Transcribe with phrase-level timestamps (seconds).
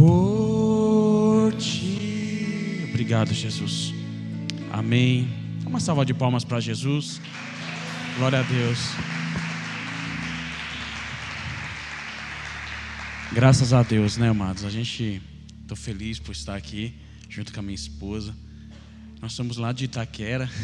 [0.00, 2.86] por ti.
[2.88, 3.92] Obrigado, Jesus.
[4.72, 5.28] Amém.
[5.66, 7.20] Uma salva de palmas para Jesus.
[8.16, 8.78] Glória a Deus.
[13.30, 14.64] Graças a Deus, né, amados?
[14.64, 15.20] A gente
[15.60, 16.94] estou feliz por estar aqui
[17.28, 18.34] junto com a minha esposa.
[19.20, 20.48] Nós somos lá de Itaquera.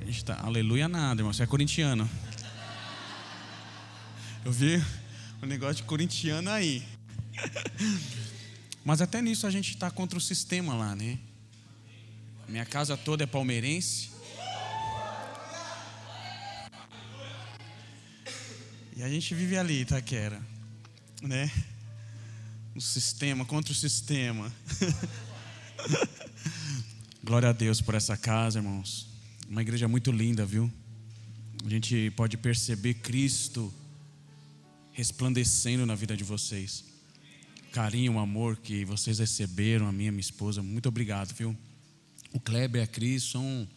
[0.00, 1.32] A gente tá, aleluia nada, irmão.
[1.32, 2.08] Você é corintiano.
[4.44, 4.80] Eu vi
[5.42, 6.84] um negócio de corintiano aí.
[8.84, 11.18] Mas até nisso a gente está contra o sistema lá, né?
[12.48, 14.10] Minha casa toda é palmeirense.
[18.96, 20.40] E a gente vive ali, Itaquera
[21.22, 21.50] né?
[22.74, 24.52] No sistema, contra o sistema.
[27.22, 29.08] Glória a Deus por essa casa, irmãos.
[29.48, 30.70] Uma igreja muito linda, viu?
[31.64, 33.72] A gente pode perceber Cristo
[34.92, 36.84] resplandecendo na vida de vocês.
[37.76, 40.62] Carinho, amor que vocês receberam, a minha, minha esposa.
[40.62, 41.54] Muito obrigado, viu?
[42.32, 43.68] O Kleber e a Cris são,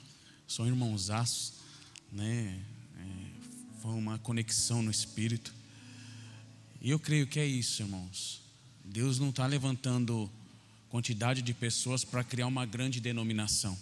[0.47, 1.55] são irmãozaços,
[2.09, 2.58] né?
[2.97, 3.02] É,
[3.81, 5.53] foi uma conexão no espírito.
[6.81, 8.42] E eu creio que é isso, irmãos.
[8.86, 10.31] Deus não está levantando
[10.88, 13.77] quantidade de pessoas para criar uma grande denominação.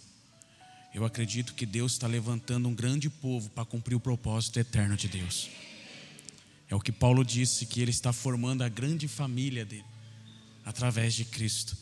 [0.96, 5.10] Eu acredito que Deus está levantando um grande povo para cumprir o propósito eterno de
[5.10, 5.48] Deus.
[6.68, 9.86] É o que Paulo disse, que ele está formando a grande família dele,
[10.68, 11.78] através de Cristo.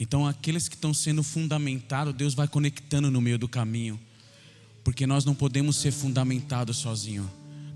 [0.00, 4.00] Então, aqueles que estão sendo fundamentados, Deus vai conectando no meio do caminho,
[4.82, 7.26] porque nós não podemos ser fundamentados sozinhos,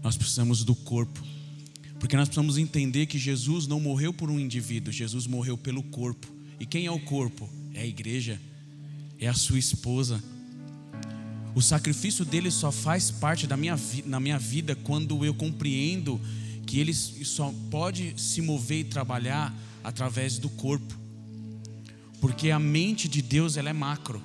[0.03, 1.23] nós precisamos do corpo.
[2.01, 6.27] Porque nós precisamos entender que Jesus não morreu por um indivíduo, Jesus morreu pelo corpo.
[6.59, 7.49] E quem é o corpo?
[7.75, 8.41] É a igreja,
[9.21, 10.23] é a sua esposa.
[11.55, 16.21] O sacrifício dele só faz parte da minha, na minha vida quando eu compreendo
[16.67, 19.55] que ele só pode se mover e trabalhar
[19.87, 20.98] através do corpo.
[22.20, 24.20] Porque a mente de Deus ela é macro,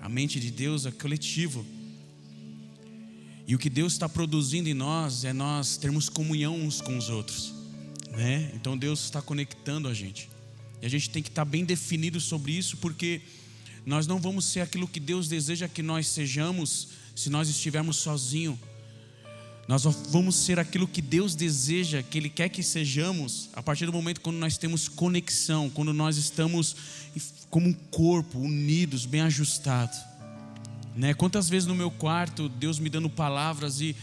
[0.00, 1.64] a mente de Deus é coletivo.
[3.46, 7.08] E o que Deus está produzindo em nós é nós termos comunhão uns com os
[7.08, 7.54] outros.
[8.10, 8.50] Né?
[8.54, 10.28] Então Deus está conectando a gente.
[10.80, 13.20] E a gente tem que estar bem definido sobre isso, porque
[13.86, 18.58] nós não vamos ser aquilo que Deus deseja que nós sejamos se nós estivermos sozinhos.
[19.72, 23.92] Nós vamos ser aquilo que Deus deseja, que Ele quer que sejamos, a partir do
[23.92, 26.76] momento quando nós temos conexão, quando nós estamos
[27.48, 29.98] como um corpo, unidos, bem ajustados.
[30.94, 31.14] Né?
[31.14, 33.96] Quantas vezes no meu quarto, Deus me dando palavras e,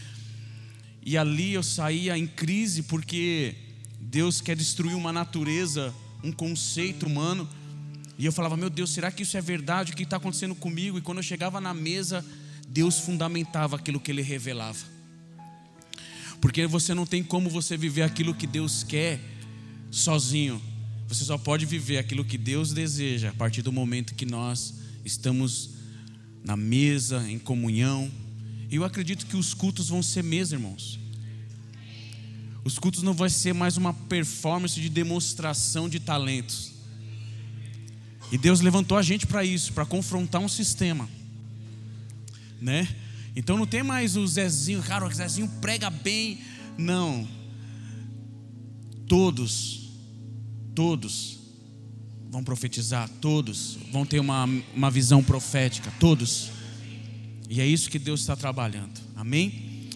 [1.06, 3.54] e ali eu saía em crise porque
[4.00, 7.48] Deus quer destruir uma natureza, um conceito humano.
[8.18, 9.92] E eu falava, meu Deus, será que isso é verdade?
[9.92, 10.98] O que está acontecendo comigo?
[10.98, 12.26] E quando eu chegava na mesa,
[12.66, 14.98] Deus fundamentava aquilo que Ele revelava.
[16.40, 19.20] Porque você não tem como você viver aquilo que Deus quer
[19.90, 20.60] sozinho.
[21.08, 24.74] Você só pode viver aquilo que Deus deseja a partir do momento que nós
[25.04, 25.70] estamos
[26.44, 28.10] na mesa, em comunhão.
[28.70, 30.98] E eu acredito que os cultos vão ser mesmo, irmãos.
[32.64, 36.72] Os cultos não vai ser mais uma performance de demonstração de talentos.
[38.30, 41.08] E Deus levantou a gente para isso, para confrontar um sistema,
[42.60, 42.88] né?
[43.34, 46.40] Então não tem mais o Zezinho, cara, o Zezinho prega bem,
[46.76, 47.28] não.
[49.06, 49.92] Todos,
[50.74, 51.38] todos
[52.30, 56.50] vão profetizar, todos vão ter uma, uma visão profética, todos.
[57.48, 59.88] E é isso que Deus está trabalhando, amém?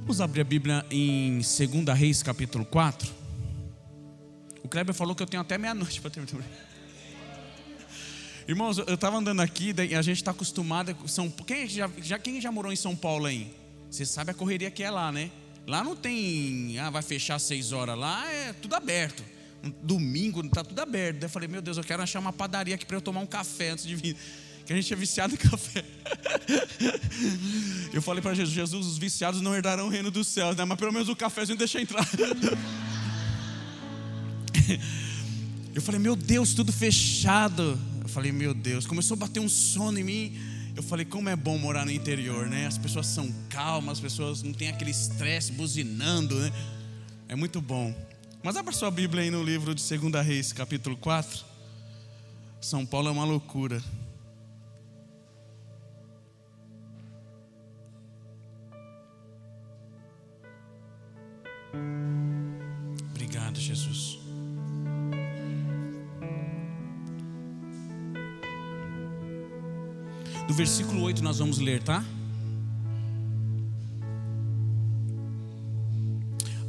[0.00, 3.18] Vamos abrir a Bíblia em 2 Reis, capítulo 4.
[4.62, 6.67] O Kleber falou que eu tenho até meia-noite para terminar.
[8.48, 10.96] Irmãos, eu estava andando aqui, a gente está acostumado.
[11.06, 13.54] São, quem, já, já, quem já morou em São Paulo aí?
[13.90, 15.30] Você sabe a correria que é lá, né?
[15.66, 17.96] Lá não tem, ah, vai fechar seis horas.
[17.96, 19.22] Lá é tudo aberto
[19.62, 21.22] um domingo, está tudo aberto.
[21.22, 23.70] eu falei, meu Deus, eu quero achar uma padaria aqui para eu tomar um café
[23.70, 24.16] antes de vir.
[24.64, 25.82] Que a gente é viciado em café.
[27.90, 30.64] Eu falei para Jesus, Jesus, os viciados não herdarão o reino dos céus, né?
[30.66, 32.06] mas pelo menos o cafezinho deixa entrar.
[35.74, 37.80] Eu falei, meu Deus, tudo fechado.
[38.08, 40.40] Eu falei, meu Deus, começou a bater um sono em mim.
[40.74, 42.66] Eu falei, como é bom morar no interior, né?
[42.66, 46.50] As pessoas são calmas, as pessoas não têm aquele estresse buzinando, né?
[47.28, 47.94] É muito bom.
[48.42, 51.44] Mas abra sua Bíblia aí no livro de 2 Reis, capítulo 4.
[52.62, 53.82] São Paulo é uma loucura.
[63.10, 64.27] Obrigado, Jesus.
[70.48, 72.02] Do versículo 8 nós vamos ler, tá?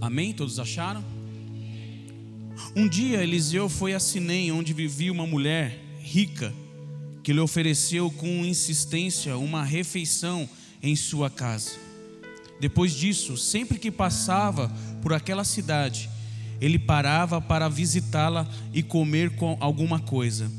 [0.02, 0.34] Amém?
[0.34, 1.02] Todos acharam?
[2.76, 6.54] Um dia Eliseu foi a Sinem, onde vivia uma mulher rica,
[7.24, 10.48] que lhe ofereceu com insistência uma refeição
[10.84, 11.72] em sua casa.
[12.60, 14.70] Depois disso, sempre que passava
[15.02, 16.10] por aquela cidade,
[16.60, 20.52] ele parava para visitá-la e comer com alguma coisa.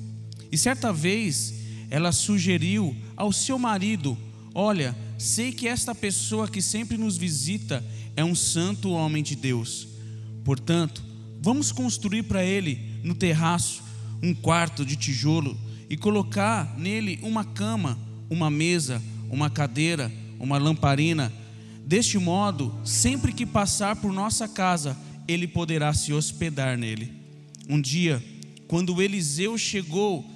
[0.51, 1.60] E certa vez
[1.91, 4.17] ela sugeriu ao seu marido:
[4.55, 7.85] Olha, sei que esta pessoa que sempre nos visita
[8.17, 9.89] é um santo homem de Deus.
[10.45, 11.03] Portanto,
[11.43, 13.83] vamos construir para ele no terraço
[14.23, 15.59] um quarto de tijolo
[15.89, 17.99] e colocar nele uma cama,
[18.29, 21.33] uma mesa, uma cadeira, uma lamparina.
[21.85, 24.97] Deste modo, sempre que passar por nossa casa,
[25.27, 27.13] ele poderá se hospedar nele.
[27.69, 28.23] Um dia,
[28.69, 30.29] quando Eliseu chegou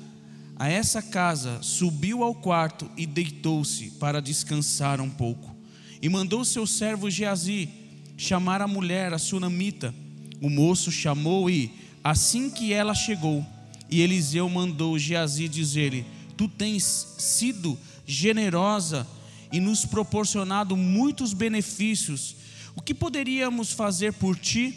[0.57, 5.55] a essa casa, subiu ao quarto e deitou-se para descansar um pouco.
[6.01, 7.69] E mandou seu servo Geazi
[8.17, 9.95] chamar a mulher, a sunamita.
[10.41, 11.73] O moço chamou e,
[12.03, 13.45] assim que ela chegou,
[13.91, 16.05] e Eliseu mandou Geazi dizer-lhe:
[16.37, 19.07] Tu tens sido generosa
[19.53, 22.37] e nos proporcionado muitos benefícios.
[22.77, 24.75] O que poderíamos fazer por ti?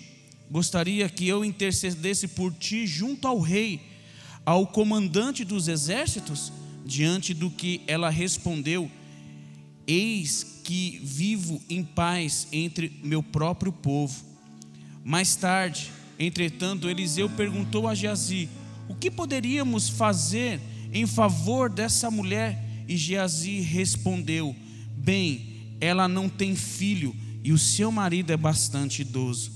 [0.49, 3.81] Gostaria que eu intercedesse por ti junto ao rei,
[4.47, 6.53] ao comandante dos exércitos?
[6.85, 8.89] Diante do que ela respondeu:
[9.85, 14.23] Eis que vivo em paz entre meu próprio povo.
[15.03, 18.47] Mais tarde, entretanto, Eliseu perguntou a Geazi:
[18.87, 20.61] O que poderíamos fazer
[20.93, 22.63] em favor dessa mulher?
[22.87, 24.55] E Geazi respondeu:
[24.95, 27.13] Bem, ela não tem filho
[27.43, 29.51] e o seu marido é bastante idoso.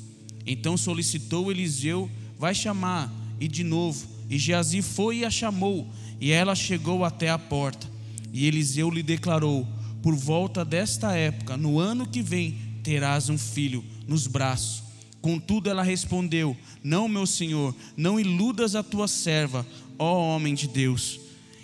[0.45, 3.09] Então solicitou Eliseu, vai chamar,
[3.39, 5.85] e de novo, e Geazi foi e a chamou,
[6.17, 7.85] e ela chegou até a porta.
[8.31, 9.67] E Eliseu lhe declarou:
[10.01, 14.83] Por volta desta época, no ano que vem, terás um filho nos braços.
[15.21, 19.67] Contudo, ela respondeu: Não, meu senhor, não iludas a tua serva,
[19.99, 21.19] ó homem de Deus.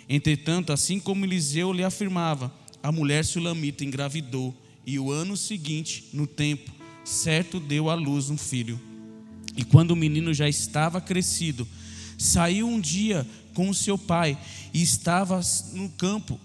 [0.06, 4.54] Entretanto, assim como Eliseu lhe afirmava, a mulher sulamita engravidou,
[4.86, 6.70] e o ano seguinte, no tempo,
[7.02, 8.78] certo deu à luz um filho.
[9.56, 11.66] E quando o menino já estava crescido,
[12.18, 14.36] saiu um dia com o seu pai
[14.74, 15.40] e estava
[15.72, 16.38] no campo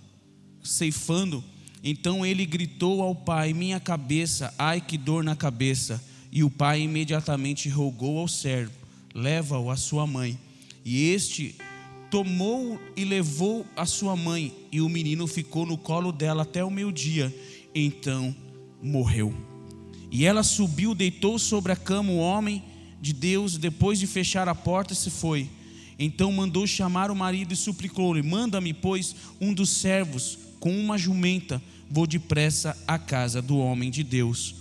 [0.64, 1.44] ceifando.
[1.84, 6.02] Então ele gritou ao pai: Minha cabeça, ai que dor na cabeça.
[6.32, 8.72] E o pai imediatamente rogou ao servo:
[9.14, 10.40] Leva-o à sua mãe.
[10.86, 11.56] E este
[12.10, 16.70] tomou e levou a sua mãe, e o menino ficou no colo dela até o
[16.70, 17.34] meio-dia.
[17.74, 18.36] Então
[18.82, 19.34] morreu.
[20.12, 22.64] E ela subiu, deitou sobre a cama o homem
[23.02, 25.50] de Deus, depois de fechar a porta, se foi.
[25.98, 31.62] Então mandou chamar o marido e suplicou-lhe: Manda-me, pois, um dos servos com uma jumenta,
[31.90, 34.56] vou depressa à casa do homem de Deus.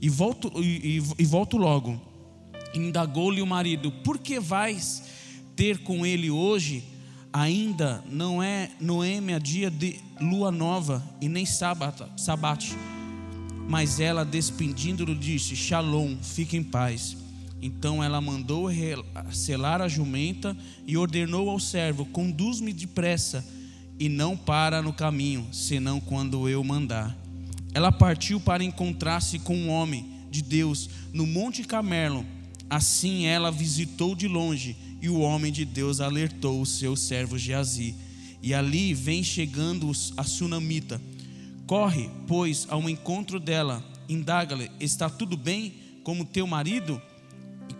[0.00, 2.00] E volto, e, e, e volto logo.
[2.74, 5.02] Indagou-lhe o marido: Por que vais
[5.54, 6.84] ter com ele hoje?
[7.32, 12.74] Ainda não é Noêmia dia de lua nova e nem sábado, sabate
[13.68, 17.16] mas ela, despedindo-lhe, disse: Shalom, fique em paz.
[17.60, 18.68] Então ela mandou
[19.32, 20.56] selar a jumenta
[20.86, 23.44] e ordenou ao servo: Conduz-me depressa
[23.98, 27.16] e não para no caminho, senão quando eu mandar.
[27.72, 32.24] Ela partiu para encontrar-se com um homem de Deus no Monte Carmelo.
[32.68, 37.94] Assim ela visitou de longe e o homem de Deus alertou o seu servo Geazi.
[38.42, 41.00] E ali vem chegando a sunamita
[41.66, 47.02] Corre, pois, ao encontro dela, indaga-lhe: Está tudo bem com o teu marido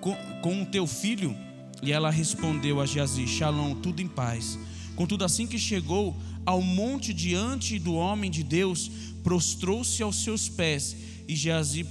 [0.01, 1.37] com, o teu filho?
[1.83, 4.59] E ela respondeu a Geazi: Shalom, tudo em paz.
[4.95, 8.91] Contudo, assim que chegou ao monte diante do homem de Deus,
[9.23, 10.97] prostrou-se aos seus pés.
[11.29, 11.85] E Geazi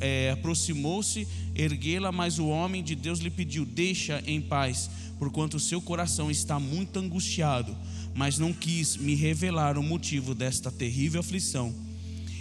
[0.00, 5.60] é, aproximou-se, erguê-la, mas o homem de Deus lhe pediu: Deixa em paz, porquanto o
[5.60, 7.74] seu coração está muito angustiado
[8.14, 11.74] mas não quis me revelar o motivo desta terrível aflição.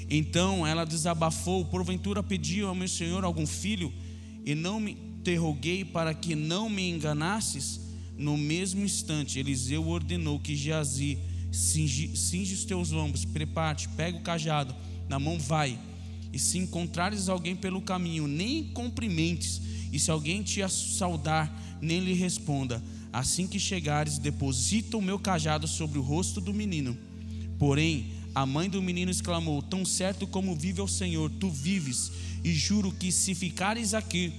[0.09, 3.91] Então ela desabafou: Porventura pediu ao meu senhor algum filho,
[4.45, 7.79] e não me interroguei para que não me enganasses?
[8.17, 11.17] No mesmo instante, Eliseu ordenou que Geazi
[11.51, 12.11] cinge,
[12.53, 14.75] os teus ombros, prepare-te, pega o cajado,
[15.07, 15.77] na mão vai.
[16.31, 22.13] E se encontrares alguém pelo caminho, nem cumprimentes, e se alguém te saudar, nem lhe
[22.13, 22.81] responda
[23.13, 26.97] Assim que chegares, deposita o meu cajado sobre o rosto do menino.
[27.59, 32.11] Porém, a mãe do menino exclamou: Tão certo como vive o Senhor, tu vives,
[32.43, 34.33] e juro que se ficares aqui,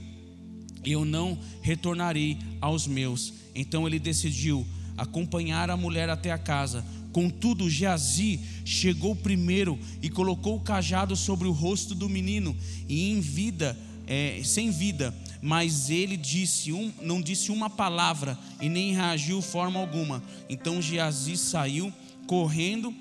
[0.85, 3.33] eu não retornarei aos meus.
[3.55, 6.85] Então ele decidiu acompanhar a mulher até a casa.
[7.13, 12.57] Contudo, Geazi chegou primeiro e colocou o cajado sobre o rosto do menino,
[12.89, 18.69] e em vida, é, sem vida, Mas ele disse um, não disse uma palavra e
[18.69, 20.23] nem reagiu forma alguma.
[20.49, 21.93] Então Geazi saiu
[22.27, 22.93] correndo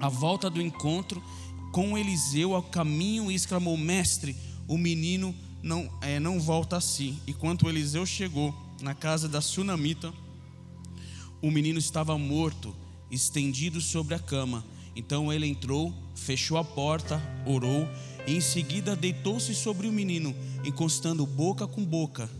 [0.00, 1.22] à volta do encontro
[1.72, 4.36] com Eliseu ao caminho e exclamou: Mestre,
[4.68, 7.18] o menino não, é, não volta a si.
[7.26, 10.12] E quando Eliseu chegou na casa da sunamita,
[11.40, 12.74] o menino estava morto,
[13.10, 14.64] estendido sobre a cama.
[14.94, 17.88] Então ele entrou, fechou a porta, orou
[18.26, 20.34] e em seguida deitou-se sobre o menino,
[20.64, 22.30] encostando boca com boca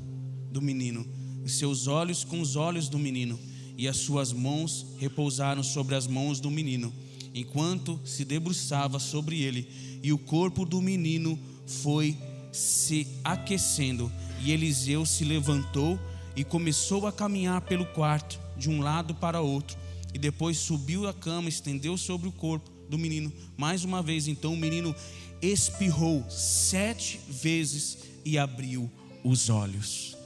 [0.51, 1.07] do menino,
[1.47, 3.39] seus olhos com os olhos do menino,
[3.77, 6.93] e as suas mãos repousaram sobre as mãos do menino,
[7.35, 9.69] enquanto se debruçava sobre ele,
[10.03, 12.17] e o corpo do menino foi
[12.53, 14.13] se aquecendo,
[14.45, 15.99] e Eliseu se levantou
[16.37, 19.77] e começou a caminhar pelo quarto, de um lado para outro,
[20.15, 23.33] e depois subiu a cama, estendeu sobre o corpo do menino.
[23.57, 24.95] Mais uma vez, então o menino
[25.41, 28.91] espirrou sete vezes e abriu
[29.25, 30.17] os olhos.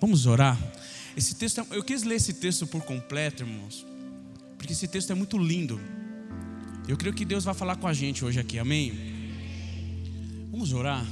[0.00, 0.58] Vamos orar?
[1.16, 3.86] Esse texto, é, eu quis ler esse texto por completo, irmãos,
[4.62, 5.80] porque esse texto é muito lindo.
[6.86, 8.92] Eu creio que Deus vai falar com a gente hoje aqui, amém?
[10.52, 11.04] Vamos orar?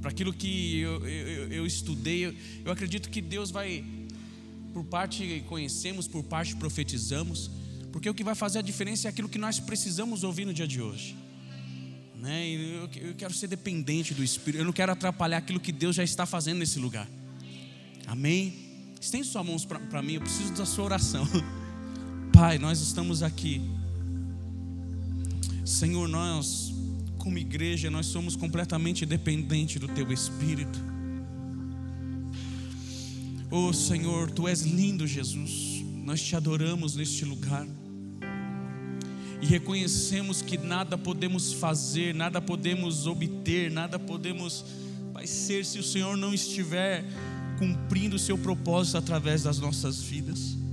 [0.00, 2.34] Para aquilo que eu, eu, eu estudei, eu,
[2.64, 3.84] eu acredito que Deus vai,
[4.72, 7.50] por parte conhecemos, por parte profetizamos,
[7.90, 10.68] porque o que vai fazer a diferença é aquilo que nós precisamos ouvir no dia
[10.68, 11.16] de hoje.
[12.14, 12.48] Né?
[12.48, 16.04] Eu, eu quero ser dependente do Espírito, eu não quero atrapalhar aquilo que Deus já
[16.04, 17.08] está fazendo nesse lugar.
[18.06, 18.54] Amém?
[19.00, 21.26] Estende suas mãos para mim, eu preciso da sua oração.
[22.36, 23.62] Pai, nós estamos aqui.
[25.64, 26.70] Senhor, nós,
[27.16, 30.78] como igreja, nós somos completamente dependentes do Teu Espírito.
[33.50, 35.82] Oh Senhor, Tu és lindo, Jesus.
[36.04, 37.66] Nós te adoramos neste lugar
[39.40, 44.62] e reconhecemos que nada podemos fazer, nada podemos obter, nada podemos
[45.10, 47.02] vai ser se o Senhor não estiver
[47.58, 50.65] cumprindo o seu propósito através das nossas vidas.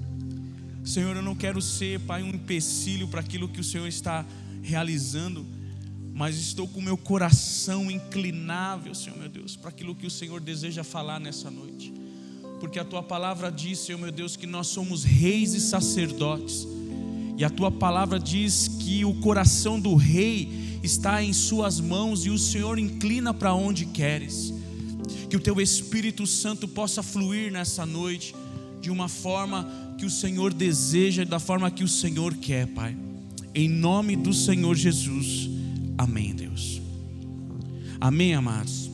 [0.84, 4.26] Senhor, eu não quero ser, Pai, um empecilho para aquilo que o Senhor está
[4.62, 5.46] realizando,
[6.14, 10.84] mas estou com meu coração inclinável, Senhor meu Deus, para aquilo que o Senhor deseja
[10.84, 11.94] falar nessa noite.
[12.60, 16.68] Porque a tua palavra diz, Senhor meu Deus, que nós somos reis e sacerdotes
[17.36, 22.30] e a tua palavra diz que o coração do rei está em suas mãos e
[22.30, 24.54] o Senhor inclina para onde queres.
[25.30, 28.36] Que o teu Espírito Santo possa fluir nessa noite
[28.80, 32.94] de uma forma que o Senhor deseja, da forma que o Senhor quer, Pai.
[33.56, 35.50] Em nome do Senhor Jesus.
[35.98, 36.82] Amém, Deus.
[38.02, 38.92] Amém, amados.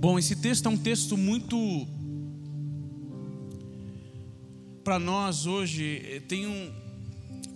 [0.00, 1.86] Bom, esse texto é um texto muito
[4.82, 6.72] para nós hoje eh, tem um,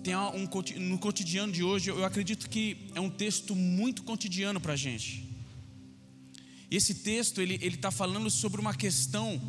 [0.02, 0.47] tem um,
[0.81, 5.26] no cotidiano de hoje, eu acredito que é um texto muito cotidiano para a gente.
[6.71, 9.40] Esse texto ele está falando sobre uma questão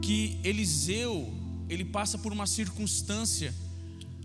[0.00, 1.41] que Eliseu
[1.72, 3.54] ele passa por uma circunstância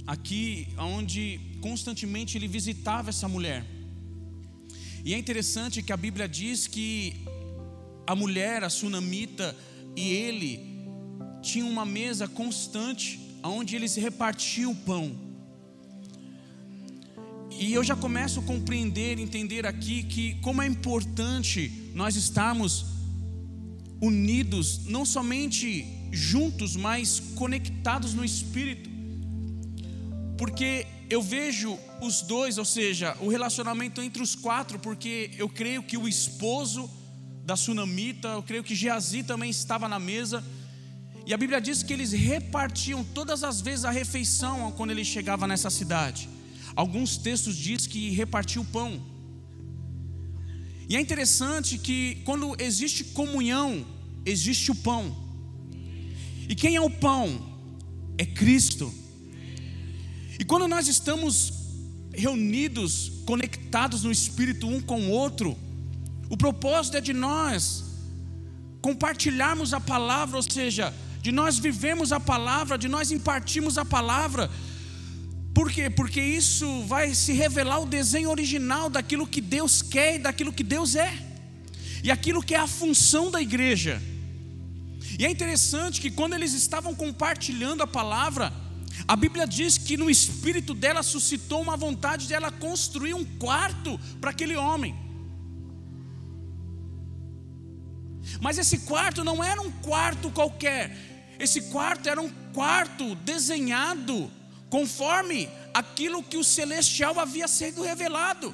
[0.05, 3.65] aqui onde constantemente ele visitava essa mulher.
[5.03, 7.15] E é interessante que a Bíblia diz que
[8.05, 9.55] a mulher, a sunamita
[9.95, 10.59] e ele
[11.41, 15.27] tinham uma mesa constante onde eles repartiam o pão.
[17.59, 22.85] E eu já começo a compreender, entender aqui que como é importante nós estarmos
[23.99, 28.89] unidos, não somente juntos, mas conectados no espírito.
[30.37, 35.81] Porque eu vejo os dois, ou seja, o relacionamento entre os quatro, porque eu creio
[35.81, 36.89] que o esposo
[37.45, 40.43] da sunamita, eu creio que Geazi também estava na mesa.
[41.25, 45.47] E a Bíblia diz que eles repartiam todas as vezes a refeição quando ele chegava
[45.47, 46.29] nessa cidade.
[46.75, 49.01] Alguns textos diz que repartiu o pão.
[50.89, 53.85] E é interessante que quando existe comunhão,
[54.25, 55.26] existe o pão.
[56.47, 57.57] E quem é o pão?
[58.17, 58.93] É Cristo.
[60.39, 61.53] E quando nós estamos
[62.13, 65.57] reunidos, conectados no Espírito um com o outro,
[66.29, 67.85] o propósito é de nós
[68.81, 74.49] compartilharmos a palavra, ou seja, de nós vivemos a palavra, de nós impartirmos a palavra,
[75.53, 75.89] por quê?
[75.89, 80.63] Porque isso vai se revelar o desenho original daquilo que Deus quer e daquilo que
[80.63, 81.11] Deus é,
[82.03, 83.99] e aquilo que é a função da igreja.
[85.17, 88.53] E é interessante que quando eles estavam compartilhando a palavra,
[89.07, 93.99] a Bíblia diz que no espírito dela suscitou uma vontade de ela construir um quarto
[94.21, 94.95] para aquele homem.
[98.39, 104.31] Mas esse quarto não era um quarto qualquer, esse quarto era um quarto desenhado
[104.69, 108.53] conforme aquilo que o celestial havia sido revelado.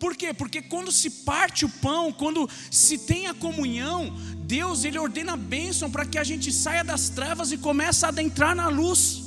[0.00, 0.32] Por quê?
[0.32, 5.36] Porque quando se parte o pão, quando se tem a comunhão, Deus ele ordena a
[5.36, 9.22] bênção para que a gente saia das trevas e comece a adentrar na luz.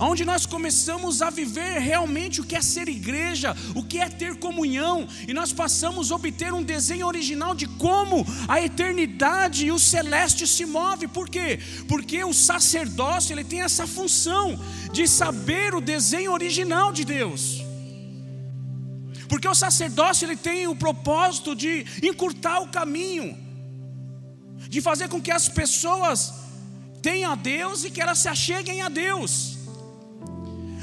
[0.00, 4.36] Onde nós começamos a viver realmente o que é ser igreja, o que é ter
[4.36, 9.78] comunhão, e nós passamos a obter um desenho original de como a eternidade e o
[9.78, 11.06] celeste se move.
[11.06, 11.60] Por quê?
[11.86, 14.58] Porque o sacerdócio ele tem essa função
[14.92, 17.63] de saber o desenho original de Deus.
[19.34, 21.72] Porque o sacerdócio ele tem o propósito de
[22.08, 23.28] encurtar o caminho,
[24.74, 26.18] de fazer com que as pessoas
[27.06, 29.32] tenham a Deus e que elas se acheguem a Deus.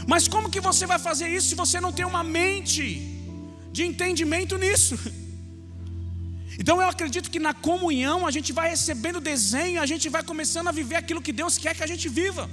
[0.06, 2.84] Mas como que você vai fazer isso se você não tem uma mente
[3.72, 4.96] de entendimento nisso?
[6.62, 10.68] Então eu acredito que na comunhão a gente vai recebendo desenho, a gente vai começando
[10.68, 12.44] a viver aquilo que Deus quer que a gente viva.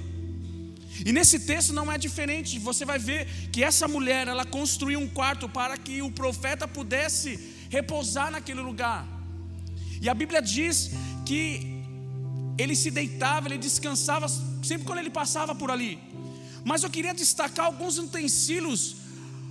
[1.05, 5.07] E nesse texto não é diferente, você vai ver que essa mulher, ela construiu um
[5.07, 7.39] quarto para que o profeta pudesse
[7.69, 9.07] repousar naquele lugar.
[10.01, 10.91] E a Bíblia diz
[11.25, 11.83] que
[12.57, 14.27] ele se deitava, ele descansava
[14.63, 15.99] sempre quando ele passava por ali.
[16.65, 18.95] Mas eu queria destacar alguns utensílios,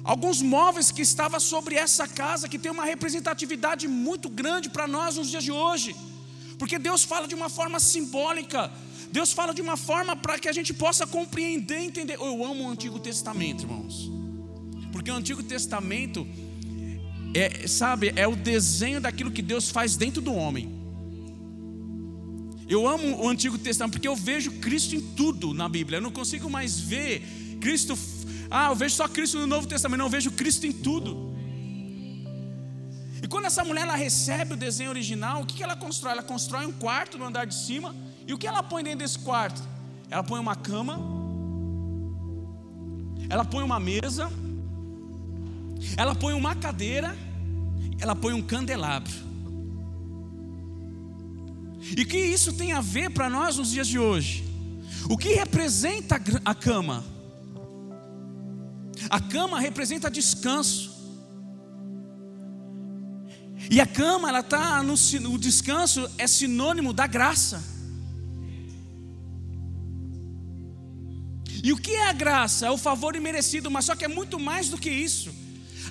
[0.04, 5.16] alguns móveis que estavam sobre essa casa, que tem uma representatividade muito grande para nós
[5.16, 5.96] nos dias de hoje.
[6.58, 8.70] Porque Deus fala de uma forma simbólica
[9.10, 12.14] Deus fala de uma forma para que a gente possa compreender, entender.
[12.14, 14.10] Eu amo o Antigo Testamento, irmãos.
[14.92, 16.26] Porque o Antigo Testamento
[17.34, 20.76] é, sabe, é o desenho daquilo que Deus faz dentro do homem.
[22.68, 25.98] Eu amo o Antigo Testamento porque eu vejo Cristo em tudo na Bíblia.
[25.98, 27.22] Eu não consigo mais ver
[27.60, 27.98] Cristo.
[28.50, 29.98] Ah, eu vejo só Cristo no Novo Testamento.
[29.98, 31.34] Não, eu vejo Cristo em tudo.
[33.22, 36.12] E quando essa mulher ela recebe o desenho original, o que ela constrói?
[36.12, 37.94] Ela constrói um quarto no andar de cima
[38.28, 39.62] e o que ela põe dentro desse quarto?
[40.11, 41.00] Ela põe uma cama,
[43.30, 44.30] ela põe uma mesa,
[45.97, 47.16] ela põe uma cadeira,
[47.99, 49.11] ela põe um candelabro.
[51.97, 54.44] E que isso tem a ver para nós nos dias de hoje?
[55.08, 57.02] O que representa a cama?
[59.09, 60.98] A cama representa descanso.
[63.70, 64.94] E a cama, ela está no
[65.33, 67.77] o descanso é sinônimo da graça.
[71.68, 72.66] E o que é a graça?
[72.66, 75.31] É o favor imerecido, mas só que é muito mais do que isso.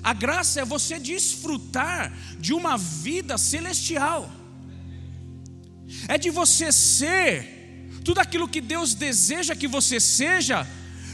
[0.02, 4.28] A graça é você desfrutar de uma vida celestial,
[6.08, 7.30] é de você ser
[8.04, 10.66] tudo aquilo que Deus deseja que você seja,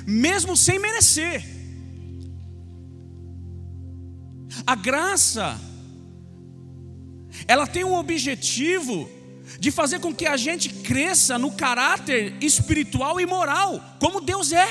[0.07, 1.45] mesmo sem merecer.
[4.67, 5.61] A graça,
[7.47, 9.11] ela tem um objetivo
[9.59, 14.69] de fazer com que a gente cresça no caráter espiritual e moral, como Deus é.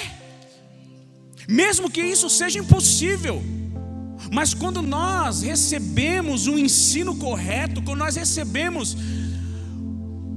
[1.48, 3.44] Mesmo que isso seja impossível,
[4.32, 8.96] mas quando nós recebemos o um ensino correto, quando nós recebemos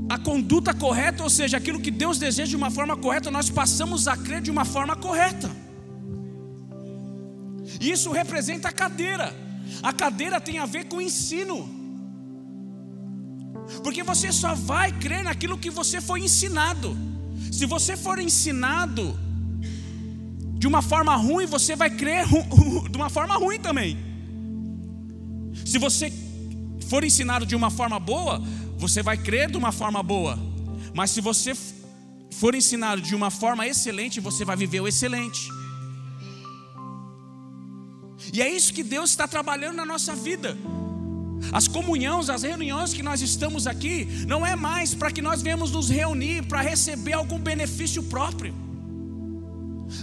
[0.08, 4.06] a conduta correta, ou seja, aquilo que Deus deseja de uma forma correta, nós passamos
[4.06, 5.50] a crer de uma forma correta.
[7.80, 9.34] Isso representa a cadeira.
[9.82, 11.75] A cadeira tem a ver com o ensino.
[13.82, 16.96] Porque você só vai crer naquilo que você foi ensinado.
[17.52, 19.18] Se você for ensinado
[20.58, 22.26] de uma forma ruim, você vai crer
[22.90, 23.96] de uma forma ruim também.
[25.64, 26.12] Se você
[26.88, 28.42] for ensinado de uma forma boa,
[28.78, 30.38] você vai crer de uma forma boa.
[30.94, 31.56] Mas se você
[32.32, 35.48] for ensinado de uma forma excelente, você vai viver o excelente.
[38.32, 40.56] E é isso que Deus está trabalhando na nossa vida.
[41.52, 45.70] As comunhões, as reuniões que nós estamos aqui, não é mais para que nós venhamos
[45.70, 48.54] nos reunir para receber algum benefício próprio,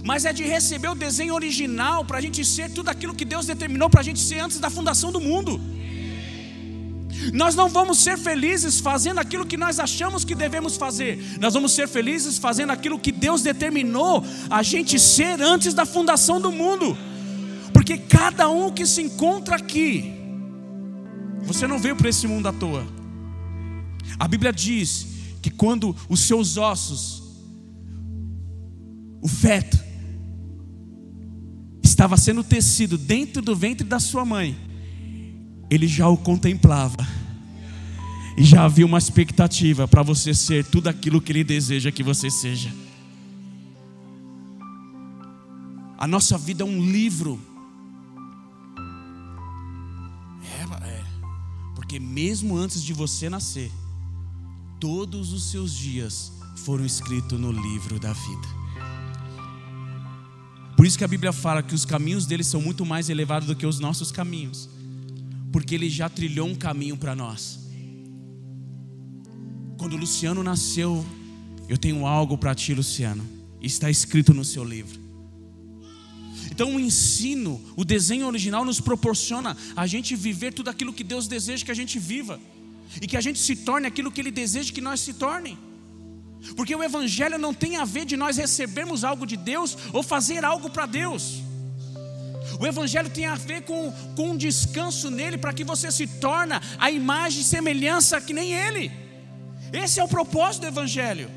[0.02, 3.46] mas é de receber o desenho original para a gente ser tudo aquilo que Deus
[3.46, 5.60] determinou para a gente ser antes da fundação do mundo.
[7.32, 11.72] Nós não vamos ser felizes fazendo aquilo que nós achamos que devemos fazer, nós vamos
[11.72, 16.96] ser felizes fazendo aquilo que Deus determinou a gente ser antes da fundação do mundo,
[17.72, 20.13] porque cada um que se encontra aqui,
[21.44, 22.86] você não veio para esse mundo à toa.
[24.18, 25.06] A Bíblia diz
[25.40, 27.22] que quando os seus ossos,
[29.20, 29.78] o feto,
[31.82, 34.56] estava sendo tecido dentro do ventre da sua mãe,
[35.70, 37.06] ele já o contemplava.
[38.36, 42.28] E já havia uma expectativa para você ser tudo aquilo que ele deseja que você
[42.30, 42.72] seja.
[45.96, 47.40] A nossa vida é um livro
[51.94, 53.70] Porque mesmo antes de você nascer,
[54.80, 58.48] todos os seus dias foram escritos no livro da vida.
[60.76, 63.54] Por isso que a Bíblia fala que os caminhos dele são muito mais elevados do
[63.54, 64.68] que os nossos caminhos.
[65.52, 67.60] porque Ele já trilhou um caminho para nós.
[69.78, 71.06] Quando Luciano nasceu,
[71.68, 73.24] eu tenho algo para ti, Luciano.
[73.60, 75.03] Está escrito no seu livro.
[76.50, 81.26] Então o ensino, o desenho original nos proporciona a gente viver tudo aquilo que Deus
[81.26, 82.40] deseja que a gente viva.
[83.00, 85.58] E que a gente se torne aquilo que Ele deseja que nós se tornem.
[86.56, 90.44] Porque o Evangelho não tem a ver de nós recebermos algo de Deus ou fazer
[90.44, 91.42] algo para Deus.
[92.60, 96.54] O Evangelho tem a ver com, com um descanso nele para que você se torne
[96.78, 98.92] a imagem e semelhança que nem Ele.
[99.72, 101.30] Esse é o propósito do Evangelho.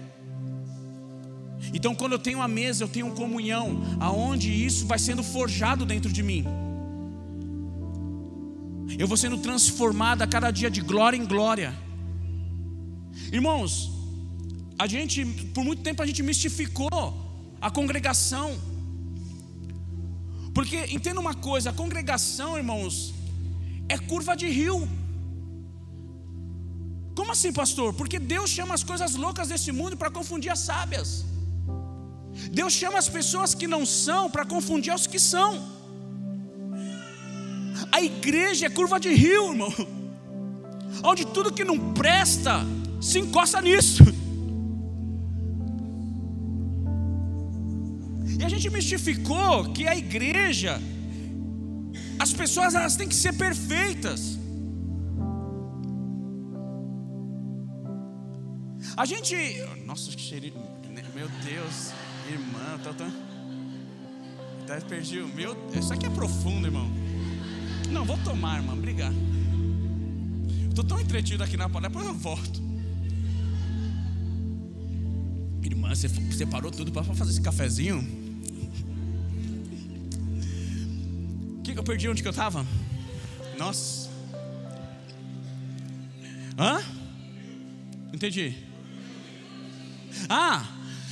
[1.74, 6.12] Então, quando eu tenho a mesa, eu tenho comunhão, aonde isso vai sendo forjado dentro
[6.12, 6.46] de mim.
[8.98, 11.78] Eu vou sendo transformado a cada dia de glória em glória.
[13.32, 13.92] Irmãos,
[14.80, 17.14] a gente, por muito tempo, a gente mistificou
[17.60, 18.58] a congregação.
[20.54, 23.14] Porque entenda uma coisa, a congregação, irmãos,
[23.90, 24.88] é curva de rio.
[27.16, 27.94] Como assim, pastor?
[27.94, 31.26] Porque Deus chama as coisas loucas desse mundo para confundir as sábias.
[32.52, 35.78] Deus chama as pessoas que não são para confundir os que são.
[37.92, 39.74] A igreja é curva de rio, irmão.
[41.04, 42.66] Onde tudo que não presta
[43.02, 44.04] se encosta nisso.
[48.40, 50.80] E a gente mistificou que a igreja,
[52.20, 54.38] as pessoas elas têm que ser perfeitas.
[58.96, 59.36] A gente,
[59.86, 60.56] nossa, que cheirinho,
[61.16, 61.92] meu Deus,
[62.32, 63.12] irmã, tá, tá,
[64.68, 66.90] tá perdi o meu, isso aqui é profundo, irmão.
[67.90, 69.16] Não, vou tomar, irmão, obrigado.
[70.70, 72.62] Estou tão entretido aqui na porta, depois eu volto.
[75.64, 78.28] Irmã, você separou tudo para fazer esse cafezinho?
[81.78, 82.66] eu perdi onde que eu estava?
[83.58, 84.10] Nossa.
[86.58, 86.82] Hã?
[88.12, 88.56] Entendi.
[90.28, 90.66] Ah,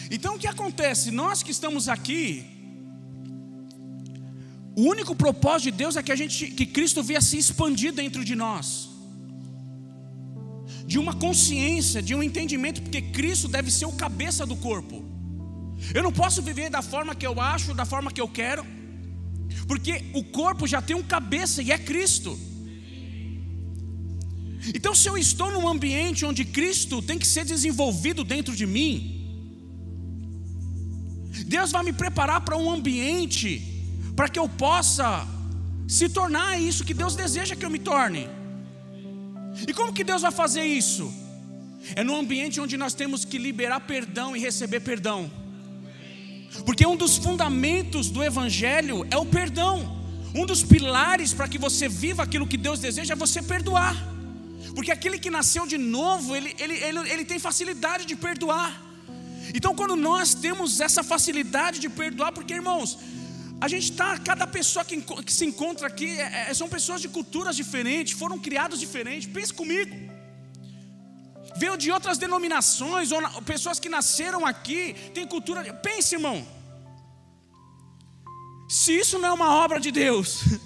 [0.10, 1.12] então o que acontece?
[1.12, 2.46] Nós que estamos aqui,
[4.76, 8.26] o único propósito de Deus é que a gente, que Cristo venha se expandir dentro
[8.26, 8.90] de nós.
[10.86, 15.04] De uma consciência, de um entendimento, porque Cristo deve ser o cabeça do corpo.
[15.94, 18.66] Eu não posso viver da forma que eu acho, da forma que eu quero.
[19.68, 22.38] Porque o corpo já tem um cabeça e é Cristo.
[24.74, 29.15] Então, se eu estou num ambiente onde Cristo tem que ser desenvolvido dentro de mim,
[31.56, 33.50] Deus vai me preparar para um ambiente
[34.16, 35.08] para que eu possa
[35.88, 38.28] se tornar isso que Deus deseja que eu me torne.
[39.68, 41.06] E como que Deus vai fazer isso?
[41.96, 45.32] É no ambiente onde nós temos que liberar perdão e receber perdão.
[46.66, 49.76] Porque um dos fundamentos do Evangelho é o perdão.
[50.34, 53.96] Um dos pilares para que você viva aquilo que Deus deseja é você perdoar.
[54.76, 58.85] Porque aquele que nasceu de novo, ele, ele, ele, ele tem facilidade de perdoar.
[59.58, 62.98] Então, quando nós temos essa facilidade de perdoar, porque irmãos,
[63.62, 67.08] a gente está, cada pessoa que, que, se encontra aqui é, é, são pessoas de
[67.08, 69.32] culturas diferentes, foram criados diferentes.
[69.38, 69.96] Pense comigo
[71.58, 75.74] veio de outras denominações, ou pessoas que nasceram aqui, tem cultura.
[75.76, 76.46] Pense, irmão.
[78.68, 80.44] Se isso não é uma obra de Deus,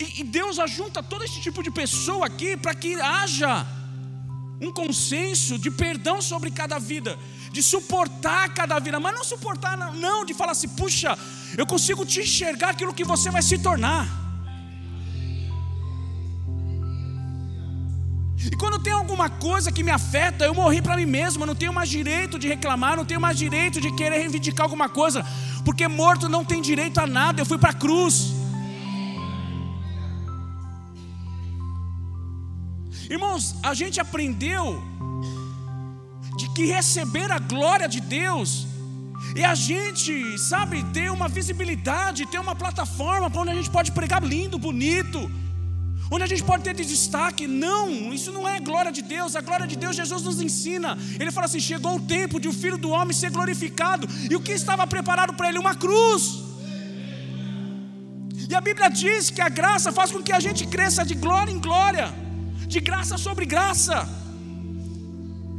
[0.00, 3.66] e, e Deus ajunta todo esse tipo de pessoa aqui para que haja
[4.60, 7.18] um consenso de perdão sobre cada vida,
[7.50, 11.18] de suportar cada vida, mas não suportar, não, de falar assim, puxa,
[11.56, 14.06] eu consigo te enxergar aquilo que você vai se tornar.
[18.52, 21.54] E quando tem alguma coisa que me afeta, eu morri para mim mesmo, eu não
[21.54, 25.24] tenho mais direito de reclamar, não tenho mais direito de querer reivindicar alguma coisa,
[25.64, 28.39] porque morto não tem direito a nada, eu fui para a cruz.
[33.10, 34.64] Irmãos, a gente aprendeu
[36.38, 38.50] de que receber a glória de Deus
[39.34, 43.90] e a gente, sabe, ter uma visibilidade, ter uma plataforma para onde a gente pode
[43.92, 45.20] pregar lindo, bonito,
[46.10, 47.46] onde a gente pode ter destaque.
[47.46, 49.36] Não, isso não é glória de Deus.
[49.36, 50.96] A glória de Deus, Jesus nos ensina.
[51.18, 54.08] Ele fala assim: chegou o tempo de o filho do homem ser glorificado.
[54.30, 55.58] E o que estava preparado para ele?
[55.58, 56.22] Uma cruz.
[58.48, 61.52] E a Bíblia diz que a graça faz com que a gente cresça de glória
[61.52, 62.12] em glória,
[62.70, 64.08] de graça sobre graça.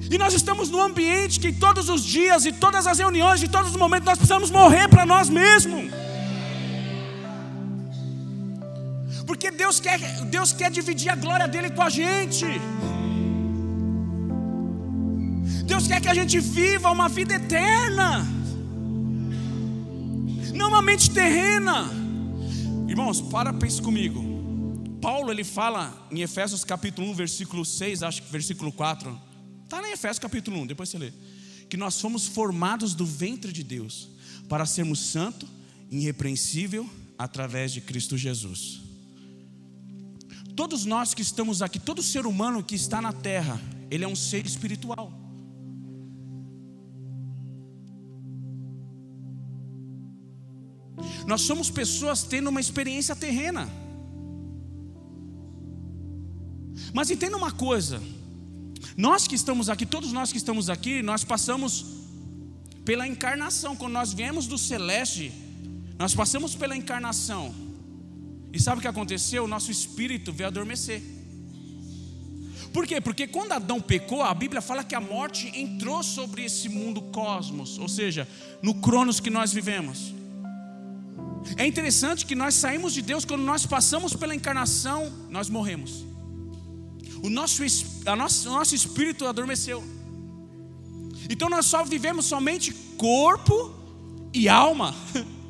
[0.10, 3.72] E nós estamos num ambiente que todos os dias, e todas as reuniões, e todos
[3.72, 5.92] os momentos, nós precisamos morrer para nós mesmos.
[9.28, 10.00] Porque Deus quer,
[10.38, 12.46] Deus quer dividir a glória dele com a gente.
[15.66, 18.26] Deus quer que a gente viva uma vida eterna,
[20.54, 21.90] não uma mente terrena.
[22.88, 24.31] Irmãos, para, pense comigo.
[25.02, 29.20] Paulo ele fala em Efésios capítulo 1, versículo 6, acho que versículo 4.
[29.64, 31.12] Está em Efésios capítulo 1, depois você lê.
[31.68, 34.10] Que nós fomos formados do ventre de Deus
[34.48, 35.48] para sermos santo,
[35.90, 36.88] irrepreensível
[37.18, 38.82] através de Cristo Jesus.
[40.56, 43.60] Todos nós que estamos aqui, todo ser humano que está na terra,
[43.90, 45.12] ele é um ser espiritual.
[51.26, 53.68] Nós somos pessoas tendo uma experiência terrena.
[56.94, 58.02] Mas entenda uma coisa:
[58.98, 61.86] nós que estamos aqui, todos nós que estamos aqui, nós passamos
[62.84, 63.76] pela encarnação.
[63.76, 65.32] Quando nós viemos do celeste,
[65.98, 67.54] nós passamos pela encarnação.
[68.54, 69.46] E sabe o que aconteceu?
[69.46, 71.02] O nosso espírito veio adormecer.
[72.74, 73.02] Por quê?
[73.02, 77.78] Porque quando Adão pecou, a Bíblia fala que a morte entrou sobre esse mundo cosmos,
[77.78, 78.28] ou seja,
[78.62, 80.14] no cronos que nós vivemos.
[81.58, 86.11] É interessante que nós saímos de Deus quando nós passamos pela encarnação, nós morremos.
[87.24, 87.64] O nosso,
[88.06, 89.84] a nosso, o nosso espírito adormeceu.
[91.30, 93.74] Então nós só vivemos somente corpo
[94.34, 94.96] e alma.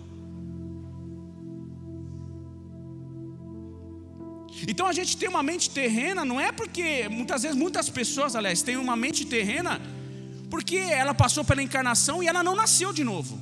[4.68, 8.62] Então a gente tem uma mente terrena, não é porque muitas vezes muitas pessoas, aliás,
[8.62, 9.82] têm uma mente terrena
[10.52, 13.40] porque ela passou pela encarnação e ela não nasceu de novo.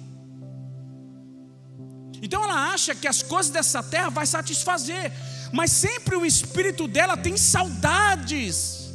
[2.22, 5.12] Então ela acha que as coisas dessa terra vai satisfazer,
[5.52, 8.94] mas sempre o espírito dela tem saudades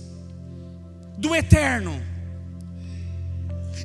[1.17, 2.03] do eterno.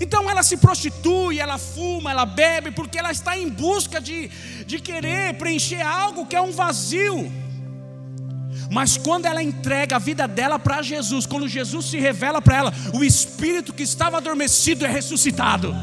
[0.01, 4.29] Então ela se prostitui, ela fuma, ela bebe, porque ela está em busca de,
[4.65, 7.31] de querer preencher algo que é um vazio.
[8.71, 12.73] Mas quando ela entrega a vida dela para Jesus, quando Jesus se revela para ela,
[12.93, 15.75] o espírito que estava adormecido é ressuscitado.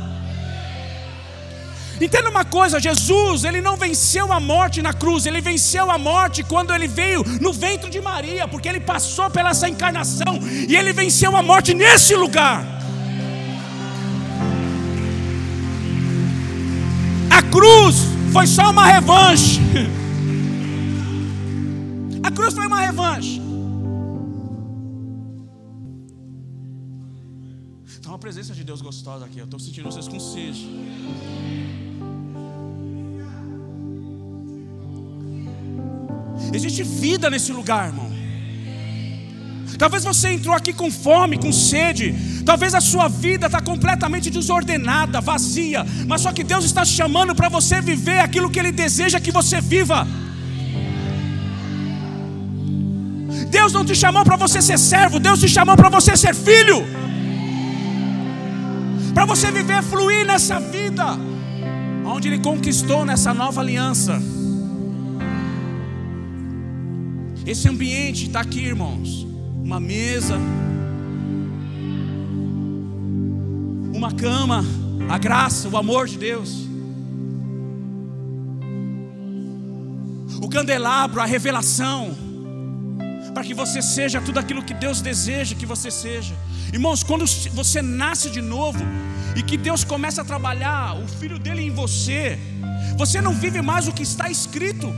[2.00, 6.42] Entenda uma coisa: Jesus, ele não venceu a morte na cruz, ele venceu a morte
[6.42, 10.92] quando ele veio no ventre de Maria, porque ele passou pela essa encarnação e ele
[10.92, 12.76] venceu a morte nesse lugar.
[17.30, 17.96] A cruz
[18.32, 19.61] foi só uma revanche.
[22.22, 23.40] A cruz foi uma revanche.
[27.87, 29.38] Está uma presença de Deus gostosa aqui.
[29.38, 30.66] Eu estou sentindo vocês com sede.
[36.52, 38.16] Existe vida nesse lugar, irmão.
[39.78, 42.14] Talvez você entrou aqui com fome, com sede.
[42.44, 45.85] Talvez a sua vida está completamente desordenada, vazia.
[46.06, 49.61] Mas só que Deus está chamando para você viver aquilo que Ele deseja que você
[49.61, 50.06] viva.
[53.50, 56.85] Deus não te chamou para você ser servo, Deus te chamou para você ser filho.
[59.12, 61.18] Para você viver, fluir nessa vida,
[62.04, 64.20] onde Ele conquistou nessa nova aliança.
[67.46, 69.24] Esse ambiente está aqui, irmãos.
[69.62, 70.37] Uma mesa,
[73.94, 74.64] uma cama,
[75.09, 76.66] a graça, o amor de Deus.
[80.42, 82.16] O candelabro, a revelação,
[83.32, 86.35] para que você seja tudo aquilo que Deus deseja que você seja.
[86.72, 88.80] Irmãos, quando você nasce de novo
[89.37, 92.38] e que Deus começa a trabalhar o filho dele em você,
[92.96, 94.92] você não vive mais o que está escrito.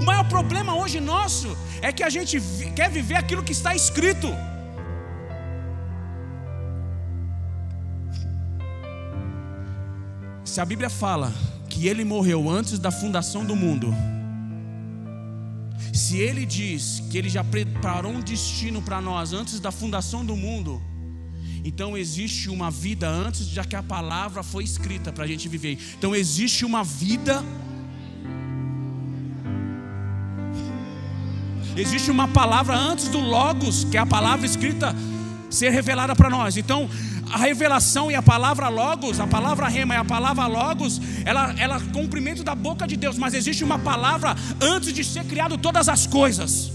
[0.00, 2.40] O maior problema hoje nosso é que a gente
[2.74, 4.28] quer viver aquilo que está escrito.
[10.44, 11.32] Se a Bíblia fala
[11.68, 13.92] que ele morreu antes da fundação do mundo,
[15.92, 20.36] se ele diz que ele já preparou um destino para nós antes da fundação do
[20.36, 20.80] mundo,
[21.64, 25.78] então existe uma vida antes de que a palavra foi escrita para a gente viver.
[25.98, 27.42] Então existe uma vida
[31.76, 34.94] Existe uma palavra antes do Logos, que é a palavra escrita
[35.50, 36.56] ser revelada para nós.
[36.56, 36.88] Então,
[37.32, 41.80] a revelação e a palavra Logos, a palavra rema e a palavra Logos, ela, ela
[41.92, 46.06] cumprimento da boca de Deus, mas existe uma palavra antes de ser criado todas as
[46.06, 46.73] coisas.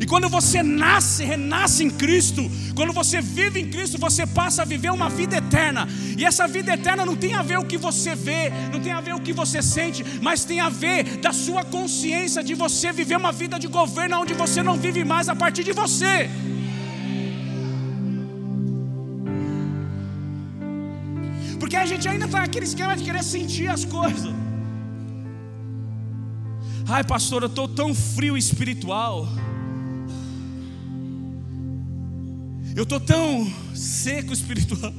[0.00, 4.64] E quando você nasce, renasce em Cristo, quando você vive em Cristo, você passa a
[4.64, 5.86] viver uma vida eterna.
[6.16, 9.00] E essa vida eterna não tem a ver o que você vê, não tem a
[9.00, 13.16] ver o que você sente, mas tem a ver da sua consciência de você viver
[13.16, 16.30] uma vida de governo onde você não vive mais a partir de você.
[21.58, 24.32] Porque a gente ainda está naquele esquema de querer sentir as coisas.
[26.88, 29.28] Ai, pastor, eu estou tão frio espiritual.
[32.74, 34.92] Eu estou tão seco espiritual.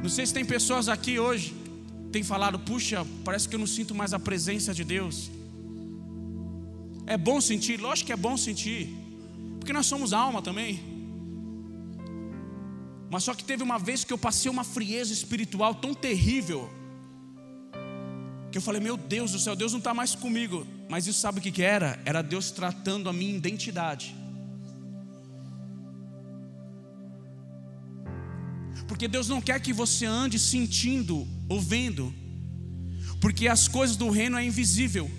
[0.00, 1.54] Não sei se tem pessoas aqui hoje
[2.04, 5.30] que têm falado, puxa, parece que eu não sinto mais a presença de Deus.
[7.06, 8.94] É bom sentir, lógico que é bom sentir,
[9.58, 10.80] porque nós somos alma também.
[13.10, 16.70] Mas só que teve uma vez que eu passei uma frieza espiritual tão terrível,
[18.54, 20.64] que eu falei, meu Deus do céu, Deus não está mais comigo.
[20.88, 22.00] Mas isso sabe o que, que era?
[22.04, 24.14] Era Deus tratando a minha identidade.
[28.86, 32.14] Porque Deus não quer que você ande sentindo ou vendo,
[33.20, 35.10] porque as coisas do reino é invisível.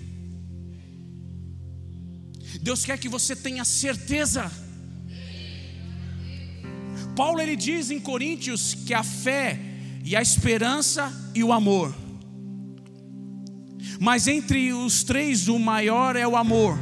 [2.62, 4.50] Deus quer que você tenha certeza.
[7.14, 9.60] Paulo ele diz em Coríntios que a fé
[10.02, 12.05] e a esperança e o amor.
[13.98, 16.78] Mas entre os três o maior é o amor.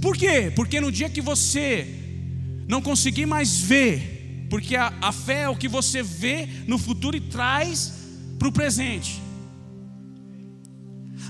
[0.00, 0.52] Por quê?
[0.54, 1.86] Porque no dia que você
[2.68, 7.16] não conseguir mais ver, porque a, a fé é o que você vê no futuro
[7.16, 7.92] e traz
[8.38, 9.20] para o presente.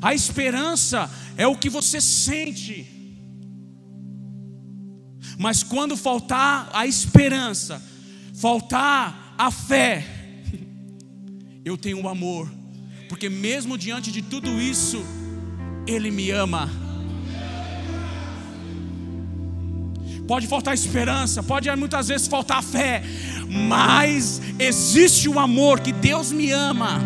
[0.01, 2.87] A esperança é o que você sente.
[5.39, 7.83] Mas quando faltar a esperança,
[8.35, 10.05] faltar a fé,
[11.65, 12.49] eu tenho o um amor,
[13.09, 15.03] porque mesmo diante de tudo isso,
[15.87, 16.71] Ele me ama.
[20.29, 23.03] Pode faltar esperança, pode muitas vezes faltar fé,
[23.69, 27.01] mas existe o amor que Deus me ama.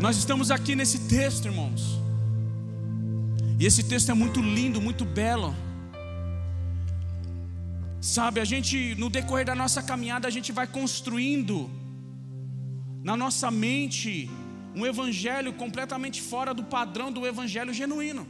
[0.00, 2.00] Nós estamos aqui nesse texto, irmãos.
[3.58, 5.54] E esse texto é muito lindo, muito belo.
[8.02, 11.70] Sabe, a gente, no decorrer da nossa caminhada, a gente vai construindo
[13.00, 14.28] na nossa mente
[14.74, 18.26] um evangelho completamente fora do padrão do evangelho genuíno.